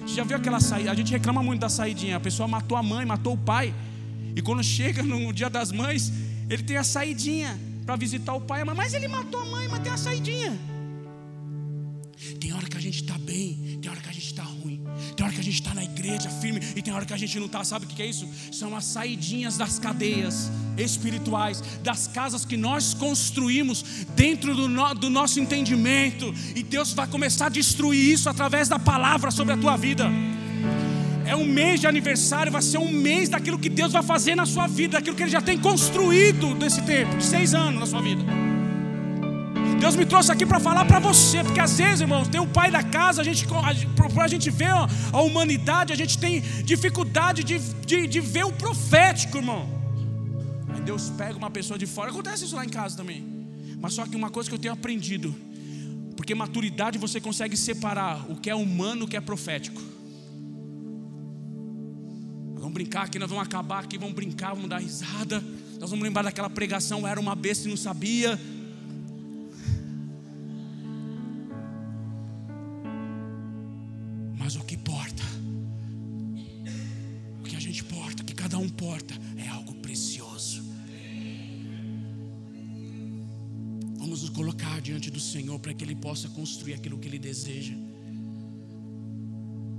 [0.06, 0.92] Já viu aquela saída?
[0.92, 2.18] A gente reclama muito da saidinha.
[2.18, 3.74] A pessoa matou a mãe, matou o pai.
[4.36, 6.12] E quando chega no dia das mães,
[6.50, 8.64] ele tem a saidinha para visitar o pai.
[8.64, 10.58] Mas ele matou a mãe, mas tem a saidinha.
[12.40, 14.84] Tem hora que a gente está bem, tem hora que a gente está ruim,
[15.16, 17.40] tem hora que a gente está na igreja firme e tem hora que a gente
[17.40, 17.64] não está.
[17.64, 18.28] Sabe o que é isso?
[18.52, 25.10] São as saidinhas das cadeias espirituais, das casas que nós construímos dentro do, no, do
[25.10, 26.34] nosso entendimento.
[26.56, 30.10] E Deus vai começar a destruir isso através da palavra sobre a tua vida
[31.30, 34.48] é um mês de aniversário, vai ser um mês daquilo que Deus vai fazer na
[34.48, 38.02] sua vida, daquilo que Ele já tem construído nesse tempo, de seis anos na sua
[38.02, 38.24] vida.
[39.80, 42.72] Deus me trouxe aqui para falar para você, porque às vezes, irmãos, tem o pai
[42.72, 47.60] da casa, a gente, para a gente ver a humanidade, a gente tem dificuldade de,
[47.86, 49.70] de, de ver o profético, irmão.
[50.74, 53.24] Aí Deus pega uma pessoa de fora, acontece isso lá em casa também.
[53.80, 55.34] Mas só que uma coisa que eu tenho aprendido,
[56.18, 59.99] porque maturidade você consegue separar o que é humano o que é profético.
[62.80, 65.44] Brincar aqui, nós vamos acabar aqui, vamos brincar, vamos dar risada.
[65.82, 68.40] Nós vamos lembrar daquela pregação, era uma besta e não sabia.
[74.38, 75.22] Mas o que importa,
[77.42, 80.64] o que a gente porta, o que cada um porta, é algo precioso.
[83.98, 87.74] Vamos nos colocar diante do Senhor para que Ele possa construir aquilo que Ele deseja.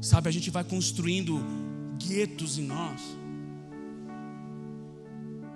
[0.03, 1.70] Sabe, a gente vai construindo
[2.11, 3.01] guetos em nós.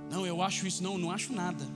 [0.08, 1.66] Não, eu acho isso, não, não acho nada.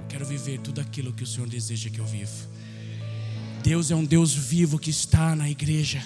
[0.00, 2.30] Eu quero viver tudo aquilo que o Senhor deseja que eu viva.
[3.64, 6.00] Deus é um Deus vivo que está na igreja.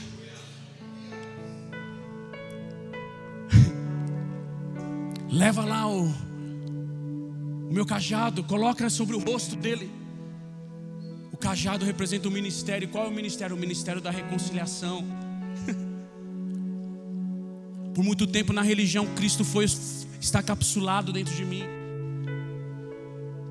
[5.31, 10.02] Leva lá o, o meu cajado, coloca sobre o rosto dele.
[11.43, 12.89] Cajado representa o ministério.
[12.89, 13.57] Qual é o ministério?
[13.57, 15.05] O ministério da reconciliação.
[17.93, 19.67] Por muito tempo na religião, Cristo foi
[20.21, 21.65] está capsulado dentro de mim.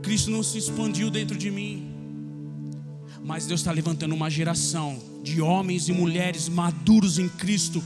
[0.02, 1.92] Cristo não se expandiu dentro de mim.
[3.22, 7.84] Mas Deus está levantando uma geração de homens e mulheres maduros em Cristo,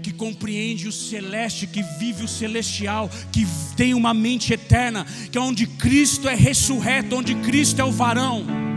[0.00, 3.44] que compreende o celeste, que vive o celestial, que
[3.76, 8.67] tem uma mente eterna, que é onde Cristo é ressurreto, onde Cristo é o varão.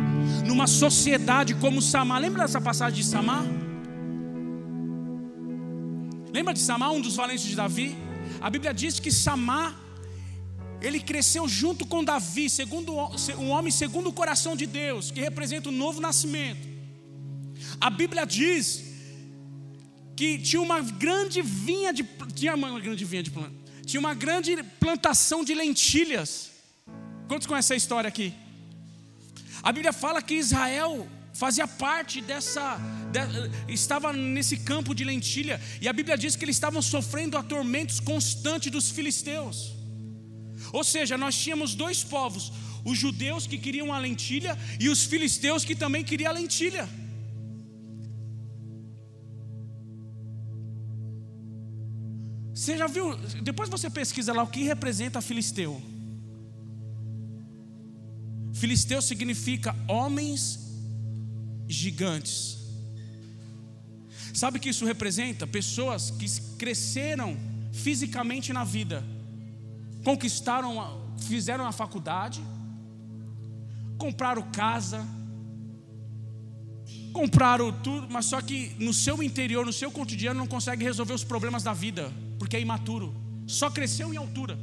[0.51, 3.45] Numa sociedade como Samar, lembra dessa passagem de Samar?
[6.33, 7.95] Lembra de Samar, um dos valentes de Davi?
[8.41, 9.79] A Bíblia diz que Samar
[10.81, 12.91] ele cresceu junto com Davi, segundo
[13.39, 16.67] um homem segundo o coração de Deus, que representa o novo nascimento.
[17.79, 18.83] A Bíblia diz
[20.17, 22.03] que tinha uma grande vinha de
[22.35, 26.51] tinha uma grande vinha de planta, tinha uma grande plantação de lentilhas.
[27.29, 28.40] Quantos conhecem essa história aqui?
[29.63, 32.77] A Bíblia fala que Israel fazia parte dessa,
[33.11, 37.99] de, estava nesse campo de lentilha, e a Bíblia diz que eles estavam sofrendo atormentos
[37.99, 39.73] constantes dos filisteus.
[40.73, 42.51] Ou seja, nós tínhamos dois povos:
[42.83, 46.87] os judeus que queriam a lentilha e os filisteus que também queriam a lentilha.
[52.53, 53.15] Você já viu?
[53.41, 55.81] Depois você pesquisa lá o que representa filisteu.
[58.61, 60.59] Filisteu significa homens
[61.67, 62.59] gigantes.
[64.35, 65.47] Sabe o que isso representa?
[65.47, 66.27] Pessoas que
[66.59, 67.35] cresceram
[67.73, 69.03] fisicamente na vida
[70.03, 70.75] conquistaram,
[71.27, 72.39] fizeram a faculdade,
[73.97, 75.07] compraram casa,
[77.11, 81.23] compraram tudo, mas só que no seu interior, no seu cotidiano, não consegue resolver os
[81.23, 83.11] problemas da vida, porque é imaturo,
[83.47, 84.55] só cresceu em altura.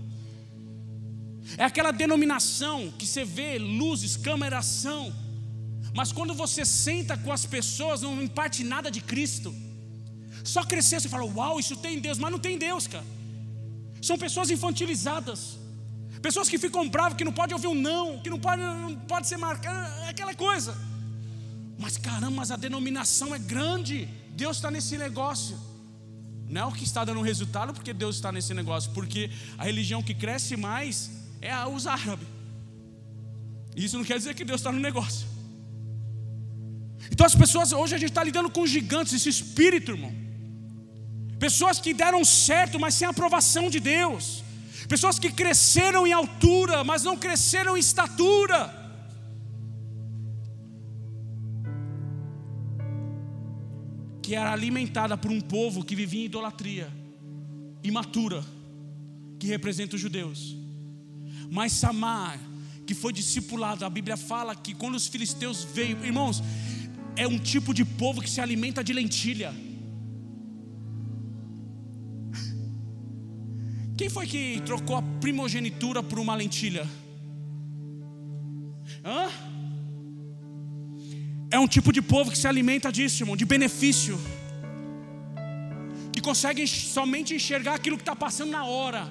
[1.56, 5.12] É aquela denominação que você vê luzes, câmeração,
[5.94, 9.54] mas quando você senta com as pessoas, não imparte nada de Cristo.
[10.44, 13.04] Só crescer, você fala, uau, isso tem Deus, mas não tem Deus, cara.
[14.00, 15.58] São pessoas infantilizadas.
[16.22, 19.26] Pessoas que ficam bravas, que não pode ouvir um não, que não pode, não pode
[19.26, 20.76] ser marcado, é aquela coisa.
[21.78, 24.08] Mas caramba, mas a denominação é grande.
[24.30, 25.58] Deus está nesse negócio.
[26.48, 30.02] Não é o que está dando resultado porque Deus está nesse negócio, porque a religião
[30.02, 31.10] que cresce mais
[31.40, 32.26] é a os árabes.
[33.76, 35.26] Isso não quer dizer que Deus está no negócio.
[37.12, 40.12] Então as pessoas, hoje a gente está lidando com gigantes, esse espírito, irmão.
[41.38, 44.42] Pessoas que deram certo, mas sem aprovação de Deus.
[44.88, 48.74] Pessoas que cresceram em altura, mas não cresceram em estatura.
[54.22, 56.92] Que era alimentada por um povo que vivia em idolatria,
[57.82, 58.44] imatura,
[59.38, 60.56] que representa os judeus.
[61.50, 62.38] Mas Samar,
[62.86, 66.42] que foi discipulado, a Bíblia fala que quando os filisteus veio, irmãos,
[67.16, 69.52] é um tipo de povo que se alimenta de lentilha.
[73.96, 76.88] Quem foi que trocou a primogenitura por uma lentilha?
[79.04, 79.28] Hã?
[81.50, 84.20] É um tipo de povo que se alimenta disso, irmão, de benefício.
[86.12, 89.10] Que consegue somente enxergar aquilo que está passando na hora.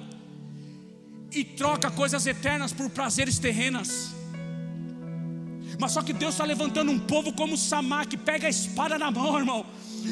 [1.32, 4.14] E troca coisas eternas por prazeres terrenas.
[5.78, 9.10] Mas só que Deus está levantando um povo como Samar, que pega a espada na
[9.10, 9.64] mão, irmão.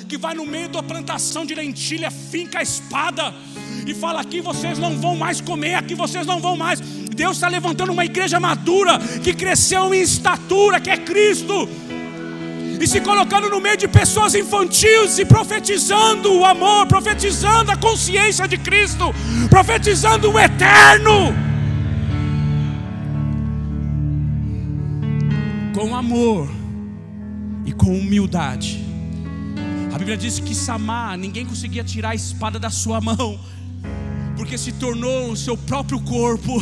[0.08, 3.34] Que vai no meio da plantação de lentilha, finca a espada
[3.86, 6.80] e fala: aqui vocês não vão mais comer, aqui vocês não vão mais.
[6.80, 11.68] Deus está levantando uma igreja madura que cresceu em estatura, que é Cristo,
[12.80, 18.46] e se colocando no meio de pessoas infantis e profetizando o amor, profetizando a consciência
[18.46, 19.14] de Cristo,
[19.48, 21.34] profetizando o eterno.
[25.74, 26.48] Com amor
[27.64, 28.84] e com humildade.
[29.92, 33.38] A Bíblia diz que Samar, ninguém conseguia tirar a espada da sua mão
[34.36, 36.52] porque se tornou o seu próprio corpo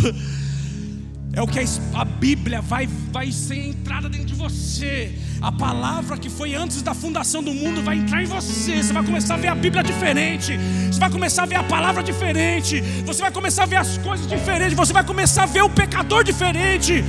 [1.36, 1.58] é o que
[1.94, 5.12] a Bíblia vai, vai ser entrada dentro de você.
[5.40, 8.82] A palavra que foi antes da fundação do mundo vai entrar em você.
[8.82, 10.56] Você vai começar a ver a Bíblia diferente.
[10.86, 12.80] Você vai começar a ver a palavra diferente.
[13.04, 14.74] Você vai começar a ver as coisas diferentes.
[14.74, 17.04] Você vai começar a ver o pecador diferente.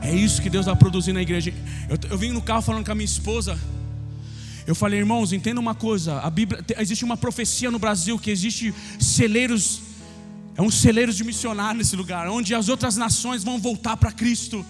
[0.00, 1.52] É isso que Deus está produzindo na igreja.
[1.88, 3.58] Eu, eu vim no carro falando com a minha esposa.
[4.64, 6.20] Eu falei, irmãos, entenda uma coisa.
[6.20, 9.85] A Bíblia, existe uma profecia no Brasil que existe celeiros
[10.56, 14.64] é um celeiro de missionário nesse lugar, onde as outras nações vão voltar para Cristo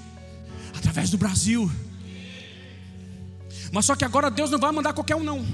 [0.76, 1.70] através do Brasil.
[3.72, 5.46] Mas só que agora Deus não vai mandar qualquer um não.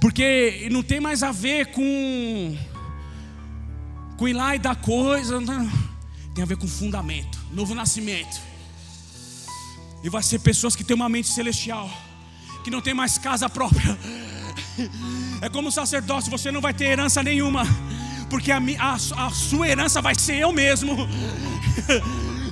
[0.00, 2.56] Porque não tem mais a ver com
[4.16, 5.70] com ir lá e dar coisa, não.
[6.34, 8.40] tem a ver com fundamento, novo nascimento.
[10.02, 11.88] E vai ser pessoas que têm uma mente celestial,
[12.64, 13.96] que não tem mais casa própria,
[15.40, 17.64] é como sacerdócio, você não vai ter herança nenhuma,
[18.28, 20.96] porque a, a, a sua herança vai ser eu mesmo.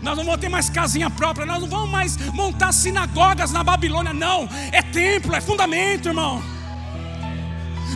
[0.03, 4.12] Nós não vamos ter mais casinha própria, nós não vamos mais montar sinagogas na Babilônia,
[4.12, 4.49] não.
[4.70, 6.41] É templo, é fundamento, irmão.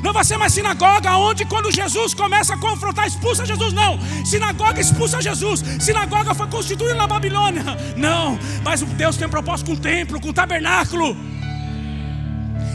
[0.02, 3.96] Não vai ser mais sinagoga, onde quando Jesus começa a confrontar, expulsa Jesus, não.
[4.24, 5.62] Sinagoga expulsa Jesus.
[5.78, 7.62] Sinagoga foi constituída na Babilônia,
[7.96, 8.36] não.
[8.64, 11.16] Mas Deus tem um propósito com o templo, com o tabernáculo.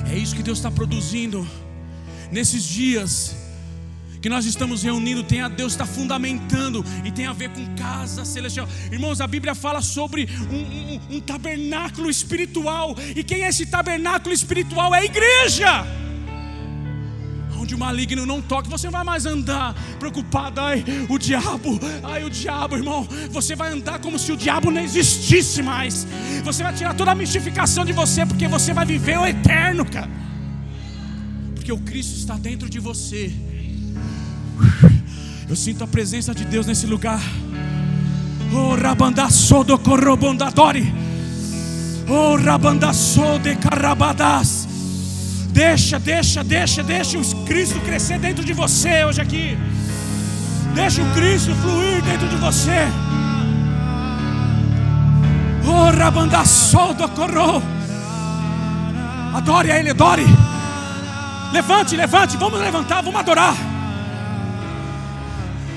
[0.10, 1.46] É isso que Deus está produzindo
[2.36, 3.34] nesses dias
[4.22, 8.26] que nós estamos reunindo, tem a Deus está fundamentando e tem a ver com casa
[8.26, 8.68] celestial.
[8.92, 14.34] Irmãos, a Bíblia fala sobre um, um, um tabernáculo espiritual, e quem é esse tabernáculo
[14.34, 14.94] espiritual?
[14.94, 15.86] É a igreja
[17.58, 22.24] onde o maligno não toca, você não vai mais andar preocupado, ai, o diabo, ai,
[22.24, 23.08] o diabo, irmão.
[23.32, 26.06] Você vai andar como se o diabo não existisse mais.
[26.44, 30.26] Você vai tirar toda a mistificação de você, porque você vai viver o eterno, cara.
[31.66, 33.34] Porque o Cristo está dentro de você.
[35.50, 37.20] Eu sinto a presença de Deus nesse lugar.
[38.54, 40.94] Oh, rabandaço do corrobondadori.
[42.08, 44.68] Oh, rabandaço de carabadas.
[45.50, 49.58] Deixa, deixa, deixa, deixa o Cristo crescer dentro de você hoje aqui.
[50.76, 52.86] Deixa o Cristo fluir dentro de você.
[55.68, 57.64] Oh, rabandaçou do corro.
[59.34, 60.26] Adore a Ele, adore.
[61.56, 63.56] Levante, levante, vamos levantar, vamos adorar.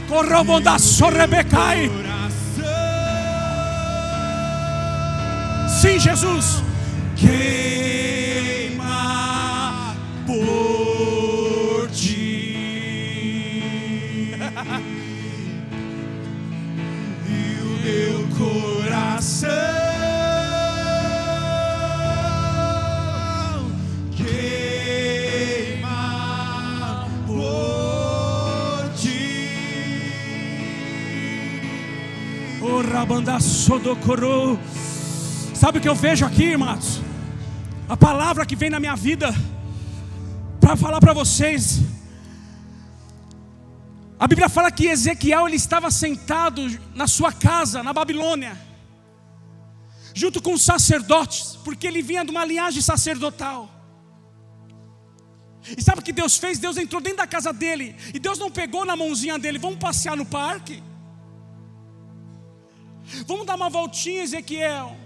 [0.09, 1.89] Corrobondaçou rebecai.
[5.69, 6.65] Sim, Jesus.
[7.15, 8.77] Que
[10.27, 10.68] por
[35.55, 37.01] Sabe o que eu vejo aqui, irmãos?
[37.89, 39.33] A palavra que vem na minha vida
[40.61, 41.81] para falar para vocês.
[44.19, 46.61] A Bíblia fala que Ezequiel ele estava sentado
[46.95, 48.59] na sua casa, na Babilônia,
[50.13, 53.71] junto com os sacerdotes, porque ele vinha de uma linhagem sacerdotal.
[55.77, 56.59] E sabe o que Deus fez?
[56.59, 60.17] Deus entrou dentro da casa dele, e Deus não pegou na mãozinha dele, vamos passear
[60.17, 60.83] no parque.
[63.27, 64.97] Vamos dar uma voltinha, Ezequiel.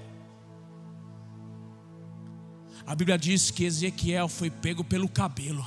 [2.86, 5.64] A Bíblia diz que Ezequiel foi pego pelo cabelo.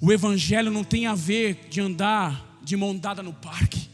[0.00, 3.88] O evangelho não tem a ver de andar de mão dada no parque.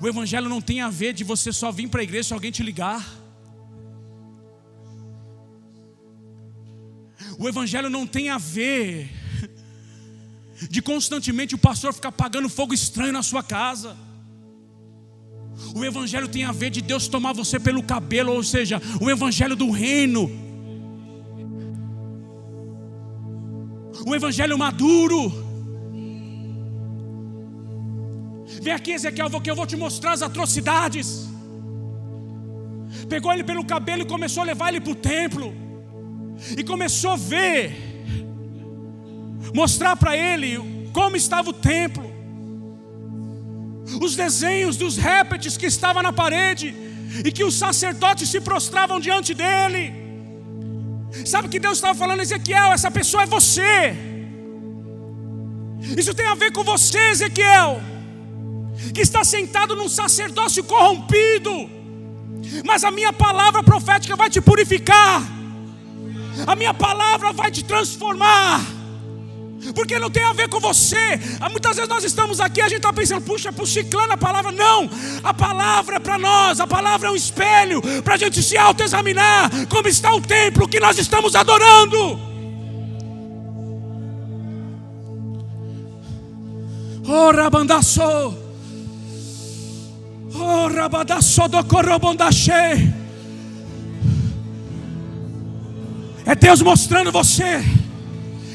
[0.00, 2.50] O evangelho não tem a ver de você só vir para a igreja se alguém
[2.50, 3.04] te ligar.
[7.38, 9.10] O evangelho não tem a ver
[10.70, 13.96] de constantemente o pastor ficar pagando fogo estranho na sua casa.
[15.76, 19.54] O Evangelho tem a ver de Deus tomar você pelo cabelo, ou seja, o Evangelho
[19.54, 20.22] do reino.
[24.06, 25.30] O Evangelho maduro.
[28.62, 31.28] Vem aqui, Ezequiel, que eu vou te mostrar as atrocidades.
[33.06, 35.52] Pegou ele pelo cabelo e começou a levar ele para o templo.
[36.56, 37.76] E começou a ver,
[39.54, 40.56] mostrar para ele
[40.94, 42.05] como estava o templo
[44.00, 46.74] os desenhos dos répteis que estavam na parede
[47.24, 49.92] e que os sacerdotes se prostravam diante dele.
[51.24, 52.72] Sabe o que Deus estava falando, Ezequiel?
[52.72, 53.96] Essa pessoa é você.
[55.96, 57.80] Isso tem a ver com você, Ezequiel,
[58.92, 61.70] que está sentado num sacerdócio corrompido.
[62.64, 65.22] Mas a minha palavra profética vai te purificar.
[66.46, 68.75] A minha palavra vai te transformar.
[69.74, 71.18] Porque não tem a ver com você.
[71.40, 74.16] Ah, muitas vezes nós estamos aqui, a gente está pensando, puxa, para o ciclano a
[74.16, 74.52] palavra.
[74.52, 74.88] Não,
[75.22, 79.50] a palavra é para nós, a palavra é um espelho para a gente se autoexaminar
[79.68, 82.18] como está o templo que nós estamos adorando.
[87.08, 88.02] Oh, rabandaço.
[90.34, 92.50] Oh, rabadaço do corrobondache.
[96.26, 97.62] É Deus mostrando você.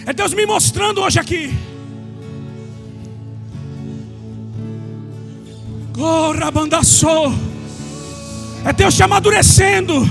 [0.05, 1.53] É Deus me mostrando hoje aqui.
[5.97, 7.07] Oh, rabandaço.
[8.65, 10.07] É Deus te amadurecendo.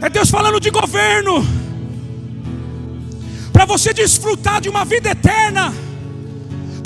[0.00, 1.46] É Deus falando de governo.
[3.52, 5.72] Para você desfrutar de uma vida eterna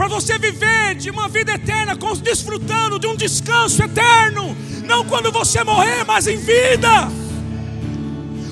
[0.00, 5.62] para você viver de uma vida eterna, desfrutando de um descanso eterno, não quando você
[5.62, 7.06] morrer, mas em vida.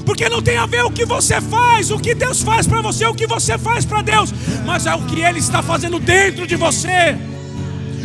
[0.08, 3.04] Porque não tem a ver o que você faz, o que Deus faz para você,
[3.04, 4.32] o que você faz para Deus,
[4.64, 7.14] mas é o que Ele está fazendo dentro de você,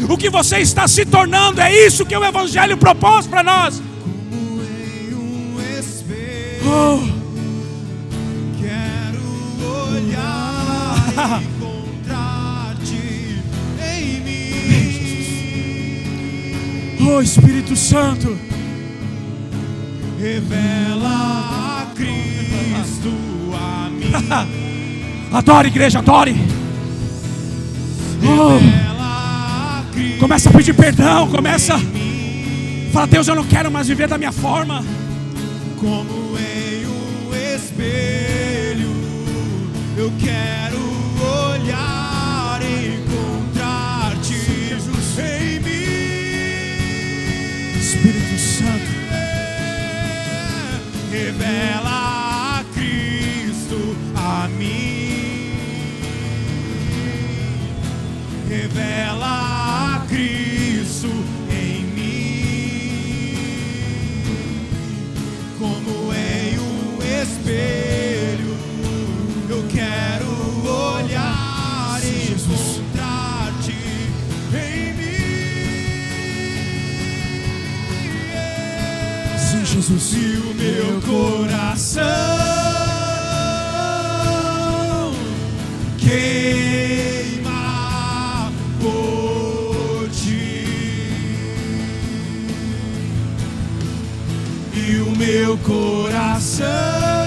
[0.09, 3.81] o que você está se tornando, é isso que o Evangelho propôs para nós.
[6.65, 6.99] Oh.
[8.61, 9.23] Quero
[9.95, 11.41] olhar.
[16.99, 18.37] Oh Espírito Santo,
[20.19, 23.13] revela Cristo
[23.53, 24.11] a mim.
[25.31, 26.35] adore, igreja, adore.
[28.23, 28.59] Oh.
[30.19, 31.79] Começa a pedir perdão, começa.
[32.91, 34.83] Fala, Deus, eu não quero mais viver da minha forma.
[35.79, 38.91] Como em um espelho,
[39.97, 40.79] eu quero
[41.51, 41.93] olhar.
[51.13, 55.53] Revela a Cristo a mim.
[58.49, 61.11] Revela a Cristo
[61.51, 63.35] em mim.
[65.59, 68.22] Como em um espelho,
[79.83, 82.03] Sim, Jesus meu coração.
[85.97, 87.41] Queima
[88.79, 91.09] por ti.
[94.73, 97.22] E o meu coração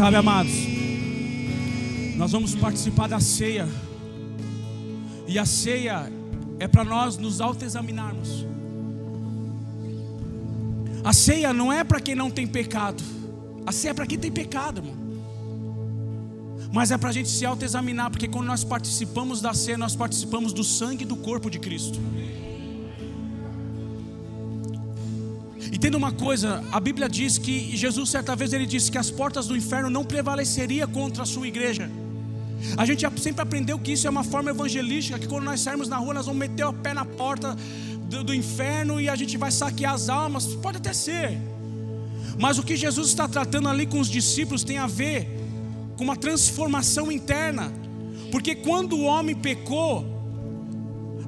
[0.00, 0.52] Sabe, amados,
[2.16, 3.68] nós vamos participar da ceia.
[5.28, 6.10] E a ceia
[6.58, 8.46] é para nós nos autoexaminarmos.
[11.04, 13.02] A ceia não é para quem não tem pecado.
[13.66, 14.96] A ceia é para quem tem pecado, irmão.
[16.72, 20.54] Mas é para a gente se autoexaminar, porque quando nós participamos da ceia, nós participamos
[20.54, 22.00] do sangue e do corpo de Cristo.
[25.80, 29.46] Entenda uma coisa, a Bíblia diz que Jesus certa vez ele disse que as portas
[29.46, 31.90] do inferno não prevaleceria contra a sua igreja.
[32.76, 35.96] A gente sempre aprendeu que isso é uma forma evangelística, que quando nós sairmos na
[35.96, 37.56] rua nós vamos meter o pé na porta
[38.10, 40.48] do, do inferno e a gente vai saquear as almas.
[40.48, 41.38] Pode até ser.
[42.38, 45.30] Mas o que Jesus está tratando ali com os discípulos tem a ver
[45.96, 47.72] com uma transformação interna.
[48.30, 50.04] Porque quando o homem pecou,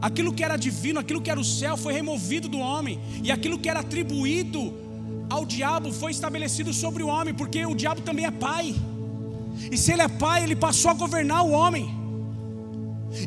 [0.03, 3.57] Aquilo que era divino, aquilo que era o céu foi removido do homem, e aquilo
[3.57, 4.75] que era atribuído
[5.31, 8.75] ao diabo foi estabelecido sobre o homem, porque o diabo também é pai.
[9.71, 12.03] E se ele é pai, ele passou a governar o homem.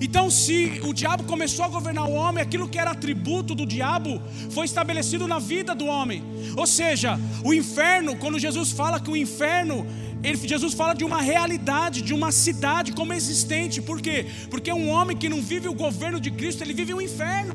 [0.01, 4.19] Então, se o diabo começou a governar o homem, aquilo que era atributo do diabo
[4.49, 6.23] foi estabelecido na vida do homem.
[6.57, 9.85] Ou seja, o inferno, quando Jesus fala que o inferno
[10.25, 13.81] ele, Jesus fala de uma realidade, de uma cidade como existente.
[13.81, 14.25] Por quê?
[14.49, 17.53] Porque um homem que não vive o governo de Cristo, ele vive um inferno.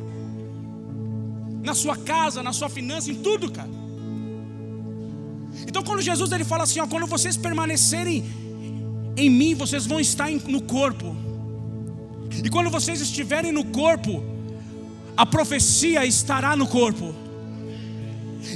[1.63, 3.69] Na sua casa, na sua finança, em tudo, cara.
[5.67, 8.25] Então quando Jesus ele fala assim, ó, quando vocês permanecerem
[9.17, 11.17] em mim, vocês vão estar no corpo.
[12.45, 14.23] E quando vocês estiverem no corpo,
[15.17, 17.15] a profecia estará no corpo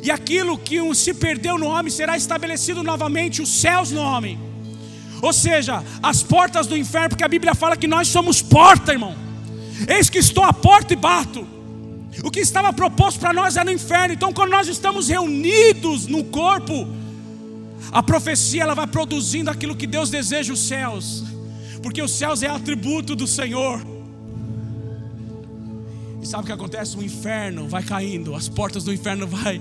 [0.03, 4.39] e aquilo que se perdeu no homem será estabelecido novamente, os céus no homem.
[5.23, 9.15] Ou seja, as portas do inferno, porque a Bíblia fala que nós somos porta, irmão.
[9.89, 11.47] Eis que estou à porta e bato.
[12.23, 14.15] O que estava proposto para nós era no inferno.
[14.15, 16.87] Então, quando nós estamos reunidos no corpo,
[17.91, 21.25] a profecia ela vai produzindo aquilo que Deus deseja os céus,
[21.83, 23.81] porque os céus é atributo do Senhor.
[26.23, 26.97] E sabe o que acontece?
[26.97, 29.61] O inferno vai caindo, as portas do inferno vai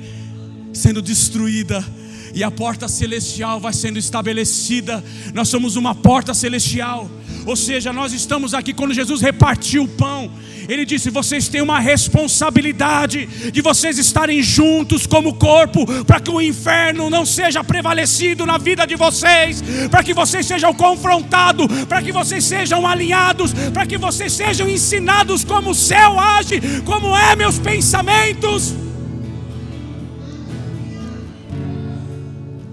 [0.73, 1.85] sendo destruída
[2.33, 5.03] e a porta celestial vai sendo estabelecida.
[5.33, 7.09] Nós somos uma porta celestial.
[7.45, 10.31] Ou seja, nós estamos aqui quando Jesus repartiu o pão.
[10.67, 16.41] Ele disse: vocês têm uma responsabilidade de vocês estarem juntos como corpo, para que o
[16.41, 22.13] inferno não seja prevalecido na vida de vocês, para que vocês sejam confrontados, para que
[22.13, 27.59] vocês sejam alinhados, para que vocês sejam ensinados como o céu age, como é meus
[27.59, 28.73] pensamentos.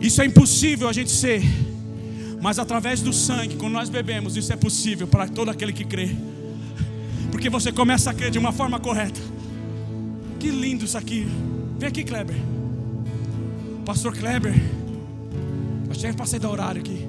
[0.01, 1.43] Isso é impossível a gente ser,
[2.41, 6.11] mas através do sangue, quando nós bebemos, isso é possível para todo aquele que crê,
[7.31, 9.21] porque você começa a crer de uma forma correta.
[10.39, 11.29] Que lindo isso aqui.
[11.79, 12.37] Vem aqui, Kleber.
[13.85, 14.55] Pastor Kleber.
[14.55, 17.00] Eu para sair do horário aqui.